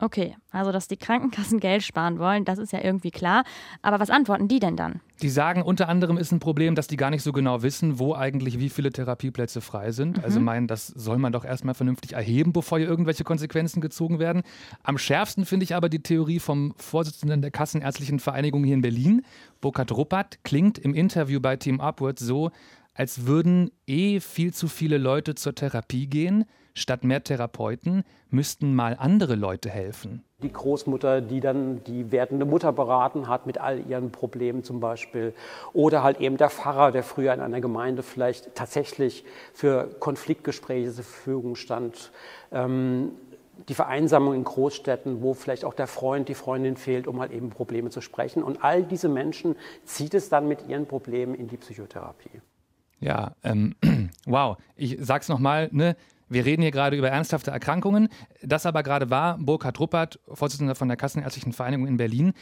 Okay, 0.00 0.36
also 0.50 0.72
dass 0.72 0.88
die 0.88 0.96
Krankenkassen 0.96 1.60
Geld 1.60 1.82
sparen 1.82 2.18
wollen, 2.18 2.44
das 2.44 2.58
ist 2.58 2.72
ja 2.72 2.82
irgendwie 2.82 3.12
klar. 3.12 3.44
Aber 3.80 4.00
was 4.00 4.10
antworten 4.10 4.48
die 4.48 4.58
denn 4.58 4.76
dann? 4.76 5.00
Die 5.22 5.28
sagen, 5.28 5.62
unter 5.62 5.88
anderem 5.88 6.16
ist 6.16 6.32
ein 6.32 6.40
Problem, 6.40 6.74
dass 6.74 6.88
die 6.88 6.96
gar 6.96 7.10
nicht 7.10 7.22
so 7.22 7.32
genau 7.32 7.62
wissen, 7.62 8.00
wo 8.00 8.14
eigentlich 8.14 8.58
wie 8.58 8.68
viele 8.68 8.90
Therapieplätze 8.90 9.60
frei 9.60 9.92
sind. 9.92 10.18
Mhm. 10.18 10.24
Also 10.24 10.40
meinen, 10.40 10.66
das 10.66 10.88
soll 10.88 11.18
man 11.18 11.32
doch 11.32 11.44
erstmal 11.44 11.74
vernünftig 11.74 12.14
erheben, 12.14 12.52
bevor 12.52 12.78
hier 12.78 12.88
irgendwelche 12.88 13.22
Konsequenzen 13.22 13.80
gezogen 13.80 14.18
werden. 14.18 14.42
Am 14.82 14.98
schärfsten 14.98 15.46
finde 15.46 15.64
ich 15.64 15.76
aber 15.76 15.88
die 15.88 16.02
Theorie 16.02 16.40
vom 16.40 16.74
Vorsitzenden 16.76 17.40
der 17.40 17.52
Kassenärztlichen 17.52 18.18
Vereinigung 18.18 18.64
hier 18.64 18.74
in 18.74 18.82
Berlin, 18.82 19.22
Burkhard 19.60 19.92
Ruppert, 19.92 20.42
klingt 20.42 20.76
im 20.78 20.94
Interview 20.94 21.40
bei 21.40 21.56
Team 21.56 21.80
Upwards 21.80 22.20
so, 22.20 22.50
als 22.94 23.26
würden 23.26 23.70
eh 23.86 24.20
viel 24.20 24.54
zu 24.54 24.68
viele 24.68 24.98
Leute 24.98 25.34
zur 25.34 25.54
Therapie 25.54 26.06
gehen 26.06 26.44
statt 26.74 27.04
mehr 27.04 27.22
Therapeuten 27.22 28.04
müssten 28.30 28.74
mal 28.74 28.96
andere 28.98 29.36
Leute 29.36 29.70
helfen. 29.70 30.24
Die 30.42 30.52
Großmutter, 30.52 31.20
die 31.20 31.40
dann 31.40 31.82
die 31.84 32.10
werdende 32.10 32.44
Mutter 32.44 32.72
beraten 32.72 33.28
hat 33.28 33.46
mit 33.46 33.58
all 33.58 33.88
ihren 33.88 34.10
Problemen 34.10 34.64
zum 34.64 34.80
Beispiel. 34.80 35.32
Oder 35.72 36.02
halt 36.02 36.20
eben 36.20 36.36
der 36.36 36.50
Pfarrer, 36.50 36.92
der 36.92 37.02
früher 37.02 37.32
in 37.32 37.40
einer 37.40 37.60
Gemeinde 37.60 38.02
vielleicht 38.02 38.54
tatsächlich 38.54 39.24
für 39.54 39.88
Konfliktgespräche 40.00 40.92
zur 40.92 41.04
Verfügung 41.04 41.54
stand. 41.54 42.10
Ähm, 42.52 43.12
die 43.68 43.74
Vereinsamung 43.74 44.34
in 44.34 44.42
Großstädten, 44.42 45.22
wo 45.22 45.32
vielleicht 45.32 45.64
auch 45.64 45.74
der 45.74 45.86
Freund, 45.86 46.28
die 46.28 46.34
Freundin 46.34 46.76
fehlt, 46.76 47.06
um 47.06 47.20
halt 47.20 47.30
eben 47.30 47.50
Probleme 47.50 47.88
zu 47.88 48.00
sprechen. 48.00 48.42
Und 48.42 48.64
all 48.64 48.82
diese 48.82 49.08
Menschen 49.08 49.54
zieht 49.84 50.12
es 50.12 50.28
dann 50.28 50.48
mit 50.48 50.68
ihren 50.68 50.86
Problemen 50.86 51.36
in 51.36 51.46
die 51.46 51.56
Psychotherapie. 51.56 52.42
Ja, 53.04 53.36
ähm, 53.42 53.74
wow. 54.24 54.56
Ich 54.76 54.96
sag's 55.00 55.28
nochmal, 55.28 55.68
ne? 55.72 55.94
Wir 56.30 56.46
reden 56.46 56.62
hier 56.62 56.70
gerade 56.70 56.96
über 56.96 57.10
ernsthafte 57.10 57.50
Erkrankungen. 57.50 58.08
Das 58.42 58.64
aber 58.64 58.82
gerade 58.82 59.10
war 59.10 59.36
Burkhard 59.36 59.78
Ruppert, 59.78 60.18
Vorsitzender 60.32 60.74
von 60.74 60.88
der 60.88 60.96
Kassenärztlichen 60.96 61.52
Vereinigung 61.52 61.86
in 61.86 61.98
Berlin. 61.98 62.32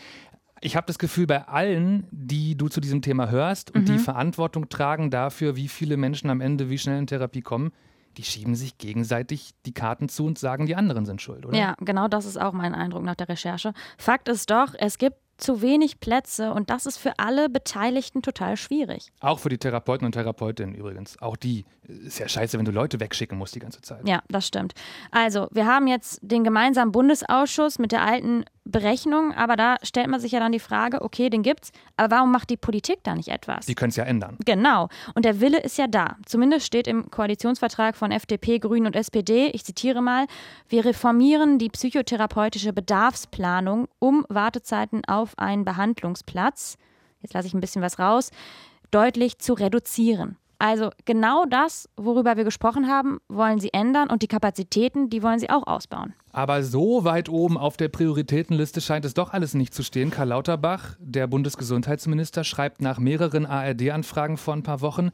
Ich 0.61 0.77
habe 0.77 0.87
das 0.87 1.01
Gefühl, 1.01 1.27
bei 1.27 1.49
allen, 1.49 2.07
die 2.13 2.57
du 2.57 2.69
zu 2.69 2.81
diesem 2.81 3.03
Thema 3.03 3.29
hörst 3.29 3.75
und 3.75 3.83
mhm. 3.89 3.95
die 3.95 3.99
Verantwortung 3.99 4.69
tragen 4.69 5.11
dafür, 5.11 5.57
wie 5.57 5.67
viele 5.67 5.97
Menschen 5.97 6.31
am 6.31 6.41
Ende 6.41 6.71
wie 6.71 6.79
schnell 6.79 7.01
in 7.01 7.09
Therapie 7.09 7.43
kommen, 7.43 7.73
die 8.17 8.23
schieben 8.23 8.55
sich 8.55 8.79
gegenseitig 8.79 9.55
die 9.67 9.75
Karten 9.75 10.09
zu 10.09 10.27
und 10.27 10.39
sagen, 10.39 10.67
die 10.67 10.77
anderen 10.77 11.05
sind 11.05 11.21
schuld, 11.21 11.45
oder? 11.45 11.59
Ja, 11.59 11.75
genau 11.81 12.07
das 12.07 12.25
ist 12.25 12.41
auch 12.41 12.53
mein 12.53 12.77
Eindruck 12.77 13.03
nach 13.03 13.17
der 13.17 13.29
Recherche. 13.29 13.73
Fakt 13.99 14.29
ist 14.29 14.51
doch, 14.51 14.75
es 14.79 14.99
gibt 14.99 15.17
zu 15.43 15.63
wenig 15.63 16.01
Plätze 16.01 16.53
und 16.53 16.71
das 16.71 16.87
ist 16.87 16.99
für 16.99 17.19
alle 17.19 17.49
Beteiligten 17.49 18.23
total 18.23 18.57
schwierig. 18.57 19.13
Auch 19.21 19.39
für 19.39 19.49
die 19.49 19.59
Therapeuten 19.59 20.07
und 20.07 20.13
Therapeutinnen 20.13 20.75
übrigens. 20.75 21.21
Auch 21.21 21.37
die 21.37 21.65
ist 21.89 22.19
ja 22.19 22.29
scheiße, 22.29 22.59
wenn 22.59 22.65
du 22.65 22.71
Leute 22.71 23.01
wegschicken 23.01 23.37
musst 23.37 23.55
die 23.55 23.59
ganze 23.59 23.81
Zeit. 23.81 24.07
Ja, 24.09 24.23
das 24.29 24.47
stimmt. 24.47 24.75
Also, 25.11 25.49
wir 25.51 25.67
haben 25.67 25.87
jetzt 25.89 26.21
den 26.23 26.45
gemeinsamen 26.45 26.93
Bundesausschuss 26.93 27.79
mit 27.79 27.93
der 27.93 28.03
alten 28.03 28.45
Berechnung, 28.65 29.35
aber 29.35 29.57
da 29.57 29.77
stellt 29.83 30.09
man 30.09 30.21
sich 30.21 30.33
ja 30.33 30.41
dann 30.41 30.53
die 30.53 30.61
Frage, 30.61 31.03
okay, 31.03 31.31
den 31.31 31.43
gibt's, 31.43 31.73
aber 31.97 32.17
warum 32.17 32.31
macht 32.31 32.49
die 32.49 32.57
Politik 32.57 33.01
da 33.03 33.15
nicht 33.15 33.29
etwas? 33.29 33.67
Die 33.67 33.75
können 33.75 33.91
es 33.91 33.97
ja 33.97 34.05
ändern. 34.05 34.37
Genau. 34.45 34.89
Und 35.15 35.25
der 35.25 35.41
Wille 35.41 35.61
ist 35.61 35.79
ja 35.79 35.89
da. 35.89 36.17
Zumindest 36.27 36.67
steht 36.67 36.87
im 36.87 37.11
Koalitionsvertrag 37.11 37.97
von 37.97 38.13
FDP, 38.13 38.61
Grünen 38.61 38.87
und 38.87 38.97
SPD, 38.97 39.49
ich 39.49 39.65
zitiere 39.65 40.01
mal, 40.01 40.27
wir 40.69 40.85
reformieren 40.85 41.59
die 41.59 41.71
psychotherapeutische 41.71 42.73
Bedarfsplanung, 42.73 43.89
um 43.99 44.25
Wartezeiten 44.29 45.05
auf 45.07 45.39
einen 45.39 45.65
Behandlungsplatz, 45.65 46.77
jetzt 47.21 47.35
lasse 47.35 47.49
ich 47.49 47.55
ein 47.55 47.61
bisschen 47.61 47.83
was 47.83 47.99
raus, 47.99 48.31
deutlich 48.93 49.39
zu 49.39 49.55
reduzieren. 49.55 50.37
Also 50.63 50.91
genau 51.07 51.45
das, 51.45 51.89
worüber 51.97 52.37
wir 52.37 52.45
gesprochen 52.45 52.87
haben, 52.87 53.19
wollen 53.29 53.59
sie 53.59 53.73
ändern 53.73 54.09
und 54.11 54.23
die 54.23 54.29
Kapazitäten, 54.29 55.11
die 55.11 55.21
wollen 55.21 55.41
sie 55.41 55.51
auch 55.51 55.67
ausbauen. 55.67 56.15
Aber 56.31 56.63
so 56.63 57.03
weit 57.03 57.29
oben 57.29 57.59
auf 57.59 57.77
der 57.77 57.89
Prioritätenliste 57.89 58.81
scheint 58.81 59.05
es 59.05 59.13
doch 59.13 59.33
alles 59.33 59.55
nicht 59.55 59.75
zu 59.75 59.83
stehen. 59.83 60.13
Karl 60.13 60.29
Lauterbach, 60.29 60.95
der 61.01 61.27
Bundesgesundheitsminister, 61.27 62.45
schreibt 62.45 62.81
nach 62.81 63.01
mehreren 63.01 63.45
ARD-Anfragen 63.45 64.37
vor 64.37 64.55
ein 64.55 64.63
paar 64.63 64.83
Wochen, 64.83 65.11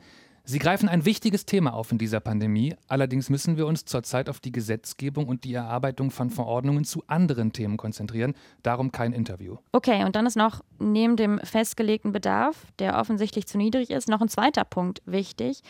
Sie 0.50 0.58
greifen 0.58 0.88
ein 0.88 1.04
wichtiges 1.04 1.44
Thema 1.44 1.74
auf 1.74 1.92
in 1.92 1.98
dieser 1.98 2.20
Pandemie. 2.20 2.74
Allerdings 2.86 3.28
müssen 3.28 3.58
wir 3.58 3.66
uns 3.66 3.84
zurzeit 3.84 4.30
auf 4.30 4.40
die 4.40 4.50
Gesetzgebung 4.50 5.28
und 5.28 5.44
die 5.44 5.52
Erarbeitung 5.52 6.10
von 6.10 6.30
Verordnungen 6.30 6.84
zu 6.84 7.04
anderen 7.06 7.52
Themen 7.52 7.76
konzentrieren. 7.76 8.32
Darum 8.62 8.90
kein 8.90 9.12
Interview. 9.12 9.58
Okay, 9.72 10.06
und 10.06 10.16
dann 10.16 10.24
ist 10.24 10.36
noch 10.36 10.64
neben 10.78 11.16
dem 11.16 11.38
festgelegten 11.40 12.12
Bedarf, 12.12 12.64
der 12.78 12.98
offensichtlich 12.98 13.46
zu 13.46 13.58
niedrig 13.58 13.90
ist, 13.90 14.08
noch 14.08 14.22
ein 14.22 14.30
zweiter 14.30 14.64
Punkt 14.64 15.02
wichtig. 15.04 15.60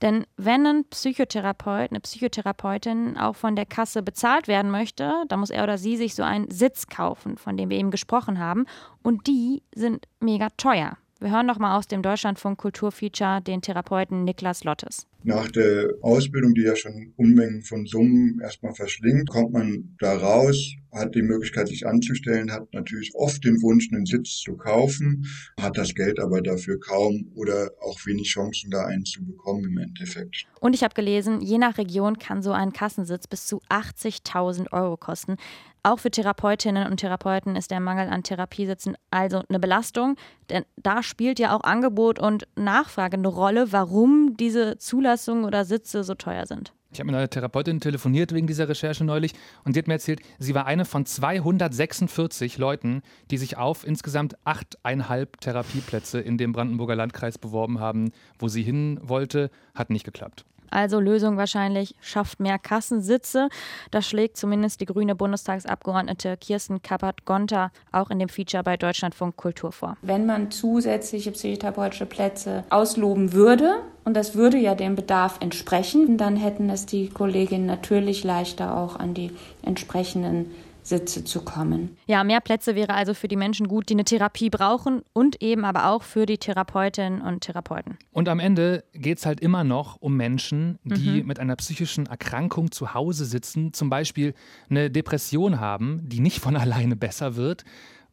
Denn 0.00 0.24
wenn 0.36 0.64
ein 0.64 0.84
Psychotherapeut, 0.84 1.90
eine 1.90 1.98
Psychotherapeutin 1.98 3.18
auch 3.18 3.34
von 3.34 3.56
der 3.56 3.66
Kasse 3.66 4.00
bezahlt 4.00 4.46
werden 4.46 4.70
möchte, 4.70 5.24
dann 5.26 5.40
muss 5.40 5.50
er 5.50 5.64
oder 5.64 5.76
sie 5.76 5.96
sich 5.96 6.14
so 6.14 6.22
einen 6.22 6.52
Sitz 6.52 6.86
kaufen, 6.86 7.36
von 7.36 7.56
dem 7.56 7.68
wir 7.68 7.78
eben 7.78 7.90
gesprochen 7.90 8.38
haben. 8.38 8.66
Und 9.02 9.26
die 9.26 9.64
sind 9.74 10.06
mega 10.20 10.50
teuer. 10.56 10.98
Wir 11.20 11.30
hören 11.30 11.44
noch 11.44 11.58
mal 11.58 11.76
aus 11.76 11.86
dem 11.86 12.00
Deutschlandfunk 12.00 12.58
Kulturfeature 12.58 13.42
den 13.42 13.60
Therapeuten 13.60 14.24
Niklas 14.24 14.64
Lottes. 14.64 15.06
Nach 15.22 15.50
der 15.50 15.94
Ausbildung, 16.00 16.54
die 16.54 16.62
ja 16.62 16.74
schon 16.74 17.12
Unmengen 17.16 17.62
von 17.62 17.86
Summen 17.86 18.40
erstmal 18.42 18.74
verschlingt, 18.74 19.28
kommt 19.28 19.52
man 19.52 19.94
da 19.98 20.16
raus, 20.16 20.74
hat 20.92 21.14
die 21.14 21.22
Möglichkeit, 21.22 21.68
sich 21.68 21.86
anzustellen, 21.86 22.50
hat 22.50 22.72
natürlich 22.72 23.12
oft 23.14 23.44
den 23.44 23.60
Wunsch, 23.62 23.88
einen 23.92 24.06
Sitz 24.06 24.38
zu 24.38 24.56
kaufen, 24.56 25.26
hat 25.60 25.76
das 25.76 25.94
Geld 25.94 26.18
aber 26.18 26.40
dafür 26.40 26.80
kaum 26.80 27.30
oder 27.34 27.70
auch 27.80 27.98
wenig 28.06 28.28
Chancen, 28.28 28.70
da 28.70 28.86
einen 28.86 29.04
zu 29.04 29.24
bekommen 29.24 29.64
im 29.64 29.78
Endeffekt. 29.78 30.46
Und 30.60 30.74
ich 30.74 30.82
habe 30.82 30.94
gelesen, 30.94 31.40
je 31.40 31.58
nach 31.58 31.78
Region 31.78 32.18
kann 32.18 32.42
so 32.42 32.52
ein 32.52 32.72
Kassensitz 32.72 33.26
bis 33.26 33.46
zu 33.46 33.60
80.000 33.68 34.72
Euro 34.72 34.96
kosten. 34.96 35.36
Auch 35.82 35.98
für 35.98 36.10
Therapeutinnen 36.10 36.88
und 36.88 36.98
Therapeuten 36.98 37.56
ist 37.56 37.70
der 37.70 37.80
Mangel 37.80 38.10
an 38.10 38.22
Therapiesitzen 38.22 38.96
also 39.10 39.42
eine 39.48 39.58
Belastung, 39.58 40.16
denn 40.50 40.64
da 40.76 41.02
spielt 41.02 41.38
ja 41.38 41.56
auch 41.56 41.64
Angebot 41.64 42.18
und 42.18 42.46
Nachfrage 42.54 43.16
eine 43.16 43.28
Rolle, 43.28 43.72
warum 43.72 44.36
diese 44.36 44.76
Zulassungen 45.10 45.44
oder 45.44 45.64
Sitze 45.64 46.04
so 46.04 46.14
teuer 46.14 46.46
sind. 46.46 46.72
Ich 46.92 47.00
habe 47.00 47.06
mit 47.06 47.16
einer 47.16 47.30
Therapeutin 47.30 47.80
telefoniert 47.80 48.32
wegen 48.32 48.46
dieser 48.46 48.68
Recherche 48.68 49.04
neulich 49.04 49.32
und 49.64 49.74
die 49.74 49.80
hat 49.80 49.88
mir 49.88 49.94
erzählt, 49.94 50.20
sie 50.38 50.54
war 50.54 50.66
eine 50.66 50.84
von 50.84 51.04
246 51.04 52.58
Leuten, 52.58 53.02
die 53.30 53.38
sich 53.38 53.56
auf 53.56 53.86
insgesamt 53.86 54.36
achteinhalb 54.44 55.40
Therapieplätze 55.40 56.20
in 56.20 56.38
dem 56.38 56.52
Brandenburger 56.52 56.94
Landkreis 56.94 57.38
beworben 57.38 57.80
haben, 57.80 58.12
wo 58.38 58.48
sie 58.48 58.62
hin 58.62 59.00
wollte, 59.02 59.50
hat 59.74 59.90
nicht 59.90 60.04
geklappt. 60.04 60.44
Also 60.70 61.00
Lösung 61.00 61.36
wahrscheinlich, 61.36 61.94
schafft 62.00 62.40
mehr 62.40 62.58
Kassensitze. 62.58 63.48
Das 63.90 64.06
schlägt 64.06 64.36
zumindest 64.36 64.80
die 64.80 64.86
grüne 64.86 65.14
Bundestagsabgeordnete 65.14 66.36
Kirsten 66.36 66.82
Kappert-Gonter 66.82 67.70
auch 67.92 68.10
in 68.10 68.18
dem 68.18 68.28
Feature 68.28 68.62
bei 68.62 68.76
Deutschlandfunk 68.76 69.36
Kultur 69.36 69.72
vor. 69.72 69.96
Wenn 70.02 70.26
man 70.26 70.50
zusätzliche 70.50 71.32
psychotherapeutische 71.32 72.06
Plätze 72.06 72.64
ausloben 72.70 73.32
würde, 73.32 73.78
und 74.04 74.14
das 74.14 74.34
würde 74.34 74.56
ja 74.56 74.74
dem 74.74 74.96
Bedarf 74.96 75.36
entsprechen, 75.40 76.16
dann 76.16 76.36
hätten 76.36 76.70
es 76.70 76.86
die 76.86 77.08
Kolleginnen 77.08 77.66
natürlich 77.66 78.24
leichter 78.24 78.76
auch 78.76 78.96
an 78.96 79.14
die 79.14 79.30
entsprechenden 79.62 80.50
Sitze 80.82 81.24
zu 81.24 81.42
kommen. 81.42 81.96
Ja, 82.06 82.24
mehr 82.24 82.40
Plätze 82.40 82.74
wäre 82.74 82.94
also 82.94 83.14
für 83.14 83.28
die 83.28 83.36
Menschen 83.36 83.68
gut, 83.68 83.88
die 83.88 83.94
eine 83.94 84.04
Therapie 84.04 84.50
brauchen 84.50 85.02
und 85.12 85.42
eben 85.42 85.64
aber 85.64 85.90
auch 85.90 86.02
für 86.02 86.26
die 86.26 86.38
Therapeutinnen 86.38 87.20
und 87.20 87.40
Therapeuten. 87.40 87.98
Und 88.12 88.28
am 88.28 88.40
Ende 88.40 88.84
geht 88.92 89.18
es 89.18 89.26
halt 89.26 89.40
immer 89.40 89.64
noch 89.64 89.96
um 90.00 90.16
Menschen, 90.16 90.78
die 90.84 91.22
mhm. 91.22 91.26
mit 91.26 91.38
einer 91.38 91.56
psychischen 91.56 92.06
Erkrankung 92.06 92.70
zu 92.70 92.94
Hause 92.94 93.24
sitzen, 93.24 93.72
zum 93.72 93.90
Beispiel 93.90 94.34
eine 94.68 94.90
Depression 94.90 95.60
haben, 95.60 96.02
die 96.04 96.20
nicht 96.20 96.40
von 96.40 96.56
alleine 96.56 96.96
besser 96.96 97.36
wird 97.36 97.64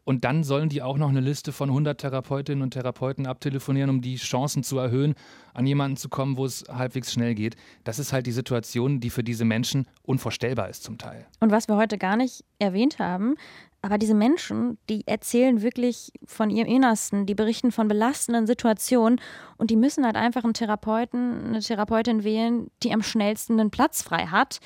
Und 0.07 0.23
dann 0.23 0.45
sollen 0.45 0.69
die 0.69 0.81
auch 0.81 0.97
noch 0.97 1.09
eine 1.09 1.19
Liste 1.19 1.51
von 1.51 1.67
100 1.67 1.99
Therapeutinnen 1.99 2.61
und 2.61 2.71
Therapeuten 2.71 3.27
abtelefonieren, 3.27 3.89
um 3.89 4.01
die 4.01 4.15
Chancen 4.15 4.63
zu 4.63 4.77
erhöhen, 4.77 5.15
an 5.53 5.67
jemanden 5.67 5.97
zu 5.97 6.07
kommen, 6.07 6.37
wo 6.37 6.45
es 6.45 6.63
halbwegs 6.69 7.11
schnell 7.11 7.35
geht. 7.35 7.57
Das 7.83 7.99
ist 7.99 8.13
halt 8.13 8.25
die 8.25 8.31
Situation, 8.31 9.01
die 9.01 9.09
für 9.09 9.21
diese 9.21 9.43
Menschen 9.43 9.85
unvorstellbar 10.03 10.69
ist 10.69 10.83
zum 10.83 10.97
Teil. 10.97 11.25
Und 11.41 11.51
was 11.51 11.67
wir 11.67 11.75
heute 11.75 11.97
gar 11.97 12.15
nicht 12.15 12.45
erwähnt 12.57 12.99
haben, 12.99 13.35
aber 13.81 13.97
diese 13.97 14.13
Menschen, 14.13 14.77
die 14.89 15.05
erzählen 15.05 15.61
wirklich 15.61 16.13
von 16.25 16.51
ihrem 16.51 16.69
Innersten, 16.69 17.25
die 17.25 17.35
berichten 17.35 17.73
von 17.73 17.89
belastenden 17.89 18.47
Situationen 18.47 19.19
und 19.57 19.71
die 19.71 19.75
müssen 19.75 20.05
halt 20.05 20.15
einfach 20.15 20.45
einen 20.45 20.53
Therapeuten, 20.53 21.47
eine 21.47 21.59
Therapeutin 21.59 22.23
wählen, 22.23 22.71
die 22.81 22.93
am 22.93 23.03
schnellsten 23.03 23.59
einen 23.59 23.71
Platz 23.71 24.03
frei 24.03 24.27
hat. 24.27 24.59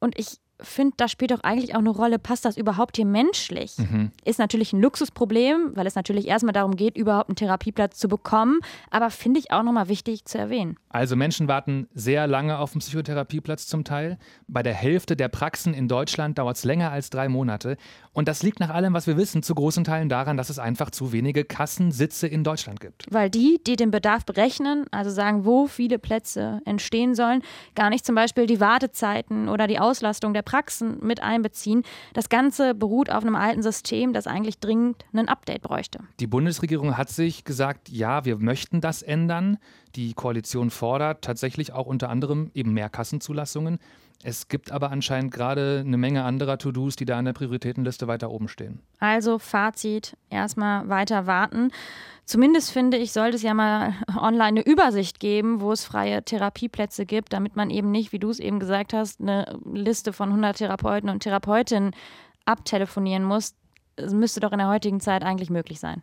Und 0.00 0.18
ich 0.18 0.40
finde, 0.60 0.94
da 0.96 1.08
spielt 1.08 1.30
doch 1.30 1.40
eigentlich 1.40 1.74
auch 1.74 1.80
eine 1.80 1.90
Rolle, 1.90 2.18
passt 2.18 2.44
das 2.44 2.56
überhaupt 2.56 2.96
hier 2.96 3.06
menschlich? 3.06 3.76
Mhm. 3.78 4.12
Ist 4.24 4.38
natürlich 4.38 4.72
ein 4.72 4.80
Luxusproblem, 4.80 5.72
weil 5.74 5.86
es 5.86 5.94
natürlich 5.94 6.28
erstmal 6.28 6.52
darum 6.52 6.76
geht, 6.76 6.96
überhaupt 6.96 7.28
einen 7.28 7.36
Therapieplatz 7.36 7.98
zu 7.98 8.08
bekommen, 8.08 8.60
aber 8.90 9.10
finde 9.10 9.40
ich 9.40 9.50
auch 9.50 9.62
nochmal 9.62 9.88
wichtig 9.88 10.24
zu 10.24 10.38
erwähnen. 10.38 10.76
Also 10.88 11.16
Menschen 11.16 11.48
warten 11.48 11.88
sehr 11.92 12.26
lange 12.26 12.58
auf 12.58 12.72
einen 12.72 12.80
Psychotherapieplatz 12.80 13.66
zum 13.66 13.82
Teil. 13.82 14.16
Bei 14.46 14.62
der 14.62 14.74
Hälfte 14.74 15.16
der 15.16 15.28
Praxen 15.28 15.74
in 15.74 15.88
Deutschland 15.88 16.38
dauert 16.38 16.56
es 16.56 16.64
länger 16.64 16.92
als 16.92 17.10
drei 17.10 17.28
Monate. 17.28 17.76
Und 18.12 18.28
das 18.28 18.44
liegt 18.44 18.60
nach 18.60 18.70
allem, 18.70 18.94
was 18.94 19.08
wir 19.08 19.16
wissen, 19.16 19.42
zu 19.42 19.56
großen 19.56 19.82
Teilen 19.82 20.08
daran, 20.08 20.36
dass 20.36 20.50
es 20.50 20.60
einfach 20.60 20.90
zu 20.90 21.10
wenige 21.10 21.44
Kassensitze 21.44 22.28
in 22.28 22.44
Deutschland 22.44 22.78
gibt. 22.78 23.06
Weil 23.10 23.28
die, 23.28 23.60
die 23.66 23.74
den 23.74 23.90
Bedarf 23.90 24.24
berechnen, 24.24 24.86
also 24.92 25.10
sagen, 25.10 25.44
wo 25.44 25.66
viele 25.66 25.98
Plätze 25.98 26.60
entstehen 26.64 27.16
sollen, 27.16 27.42
gar 27.74 27.90
nicht 27.90 28.06
zum 28.06 28.14
Beispiel 28.14 28.46
die 28.46 28.60
Wartezeiten 28.60 29.48
oder 29.48 29.66
die 29.66 29.80
Auslastung 29.80 30.32
der 30.32 30.43
Praxen 30.44 30.98
mit 31.02 31.22
einbeziehen. 31.22 31.82
Das 32.12 32.28
Ganze 32.28 32.74
beruht 32.74 33.10
auf 33.10 33.22
einem 33.22 33.36
alten 33.36 33.62
System, 33.62 34.12
das 34.12 34.26
eigentlich 34.26 34.58
dringend 34.58 35.04
ein 35.12 35.28
Update 35.28 35.62
bräuchte. 35.62 36.00
Die 36.20 36.26
Bundesregierung 36.26 36.96
hat 36.96 37.10
sich 37.10 37.44
gesagt, 37.44 37.88
ja, 37.88 38.24
wir 38.24 38.36
möchten 38.36 38.80
das 38.80 39.02
ändern. 39.02 39.58
Die 39.96 40.14
Koalition 40.14 40.70
fordert 40.70 41.22
tatsächlich 41.22 41.72
auch 41.72 41.86
unter 41.86 42.10
anderem 42.10 42.50
eben 42.54 42.72
mehr 42.72 42.88
Kassenzulassungen. 42.88 43.78
Es 44.26 44.48
gibt 44.48 44.72
aber 44.72 44.90
anscheinend 44.90 45.34
gerade 45.34 45.84
eine 45.86 45.98
Menge 45.98 46.24
anderer 46.24 46.56
To-Dos, 46.56 46.96
die 46.96 47.04
da 47.04 47.18
an 47.18 47.26
der 47.26 47.34
Prioritätenliste 47.34 48.08
weiter 48.08 48.30
oben 48.30 48.48
stehen. 48.48 48.80
Also 48.98 49.38
Fazit, 49.38 50.16
erstmal 50.30 50.88
weiter 50.88 51.26
warten. 51.26 51.70
Zumindest 52.24 52.70
finde 52.70 52.96
ich, 52.96 53.12
sollte 53.12 53.36
es 53.36 53.42
ja 53.42 53.52
mal 53.52 53.92
online 54.18 54.44
eine 54.44 54.62
Übersicht 54.66 55.20
geben, 55.20 55.60
wo 55.60 55.72
es 55.72 55.84
freie 55.84 56.24
Therapieplätze 56.24 57.04
gibt, 57.04 57.34
damit 57.34 57.54
man 57.54 57.68
eben 57.68 57.90
nicht, 57.90 58.12
wie 58.12 58.18
du 58.18 58.30
es 58.30 58.40
eben 58.40 58.60
gesagt 58.60 58.94
hast, 58.94 59.20
eine 59.20 59.60
Liste 59.70 60.14
von 60.14 60.30
100 60.30 60.56
Therapeuten 60.56 61.10
und 61.10 61.22
Therapeutinnen 61.22 61.94
abtelefonieren 62.46 63.24
muss. 63.24 63.54
Es 63.96 64.14
müsste 64.14 64.40
doch 64.40 64.52
in 64.52 64.58
der 64.58 64.68
heutigen 64.68 65.00
Zeit 65.00 65.22
eigentlich 65.22 65.50
möglich 65.50 65.80
sein. 65.80 66.02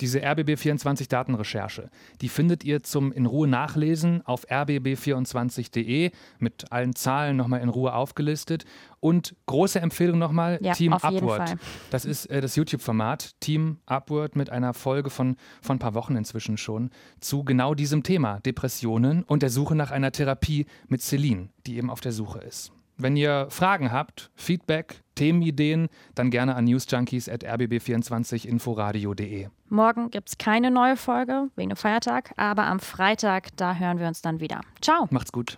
Diese 0.00 0.20
RBB24 0.20 1.08
Datenrecherche, 1.08 1.90
die 2.20 2.28
findet 2.28 2.64
ihr 2.64 2.82
zum 2.82 3.12
in 3.12 3.26
Ruhe 3.26 3.46
nachlesen 3.46 4.22
auf 4.24 4.48
rbb24.de 4.48 6.10
mit 6.38 6.72
allen 6.72 6.94
Zahlen 6.94 7.36
nochmal 7.36 7.60
in 7.60 7.68
Ruhe 7.68 7.94
aufgelistet. 7.94 8.64
Und 9.00 9.34
große 9.46 9.80
Empfehlung 9.80 10.18
nochmal, 10.18 10.58
ja, 10.62 10.72
Team 10.72 10.92
Upward. 10.92 11.56
Das 11.90 12.04
ist 12.04 12.26
äh, 12.26 12.40
das 12.40 12.56
YouTube-Format, 12.56 13.40
Team 13.40 13.78
Upward 13.86 14.36
mit 14.36 14.50
einer 14.50 14.74
Folge 14.74 15.10
von, 15.10 15.36
von 15.62 15.76
ein 15.76 15.78
paar 15.78 15.94
Wochen 15.94 16.16
inzwischen 16.16 16.56
schon 16.56 16.90
zu 17.20 17.44
genau 17.44 17.74
diesem 17.74 18.02
Thema, 18.02 18.40
Depressionen 18.40 19.22
und 19.24 19.42
der 19.42 19.50
Suche 19.50 19.74
nach 19.74 19.90
einer 19.90 20.12
Therapie 20.12 20.66
mit 20.88 21.02
Celine, 21.02 21.48
die 21.66 21.76
eben 21.76 21.90
auf 21.90 22.00
der 22.00 22.12
Suche 22.12 22.40
ist. 22.40 22.72
Wenn 23.02 23.16
ihr 23.16 23.46
Fragen 23.48 23.92
habt, 23.92 24.30
Feedback, 24.34 25.02
Themenideen, 25.14 25.88
dann 26.14 26.30
gerne 26.30 26.54
an 26.54 26.64
newsjunkies.rbb24inforadio.de. 26.64 29.48
Morgen 29.70 30.10
gibt 30.10 30.28
es 30.28 30.36
keine 30.36 30.70
neue 30.70 30.96
Folge 30.96 31.48
wegen 31.56 31.70
dem 31.70 31.76
Feiertag, 31.76 32.34
aber 32.36 32.66
am 32.66 32.78
Freitag, 32.78 33.56
da 33.56 33.74
hören 33.74 33.98
wir 33.98 34.06
uns 34.06 34.20
dann 34.20 34.40
wieder. 34.40 34.60
Ciao. 34.82 35.06
Macht's 35.10 35.32
gut. 35.32 35.56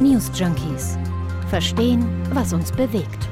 News 0.00 0.32
Junkies. 0.34 0.98
Verstehen, 1.48 2.04
was 2.32 2.52
uns 2.52 2.72
bewegt. 2.72 3.28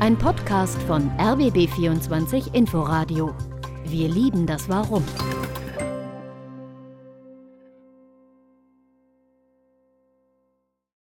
Ein 0.00 0.18
Podcast 0.18 0.82
von 0.82 1.08
RBB24 1.12 2.54
Inforadio. 2.54 3.34
Wir 3.86 4.08
lieben 4.08 4.46
das 4.46 4.68
Warum. 4.68 5.04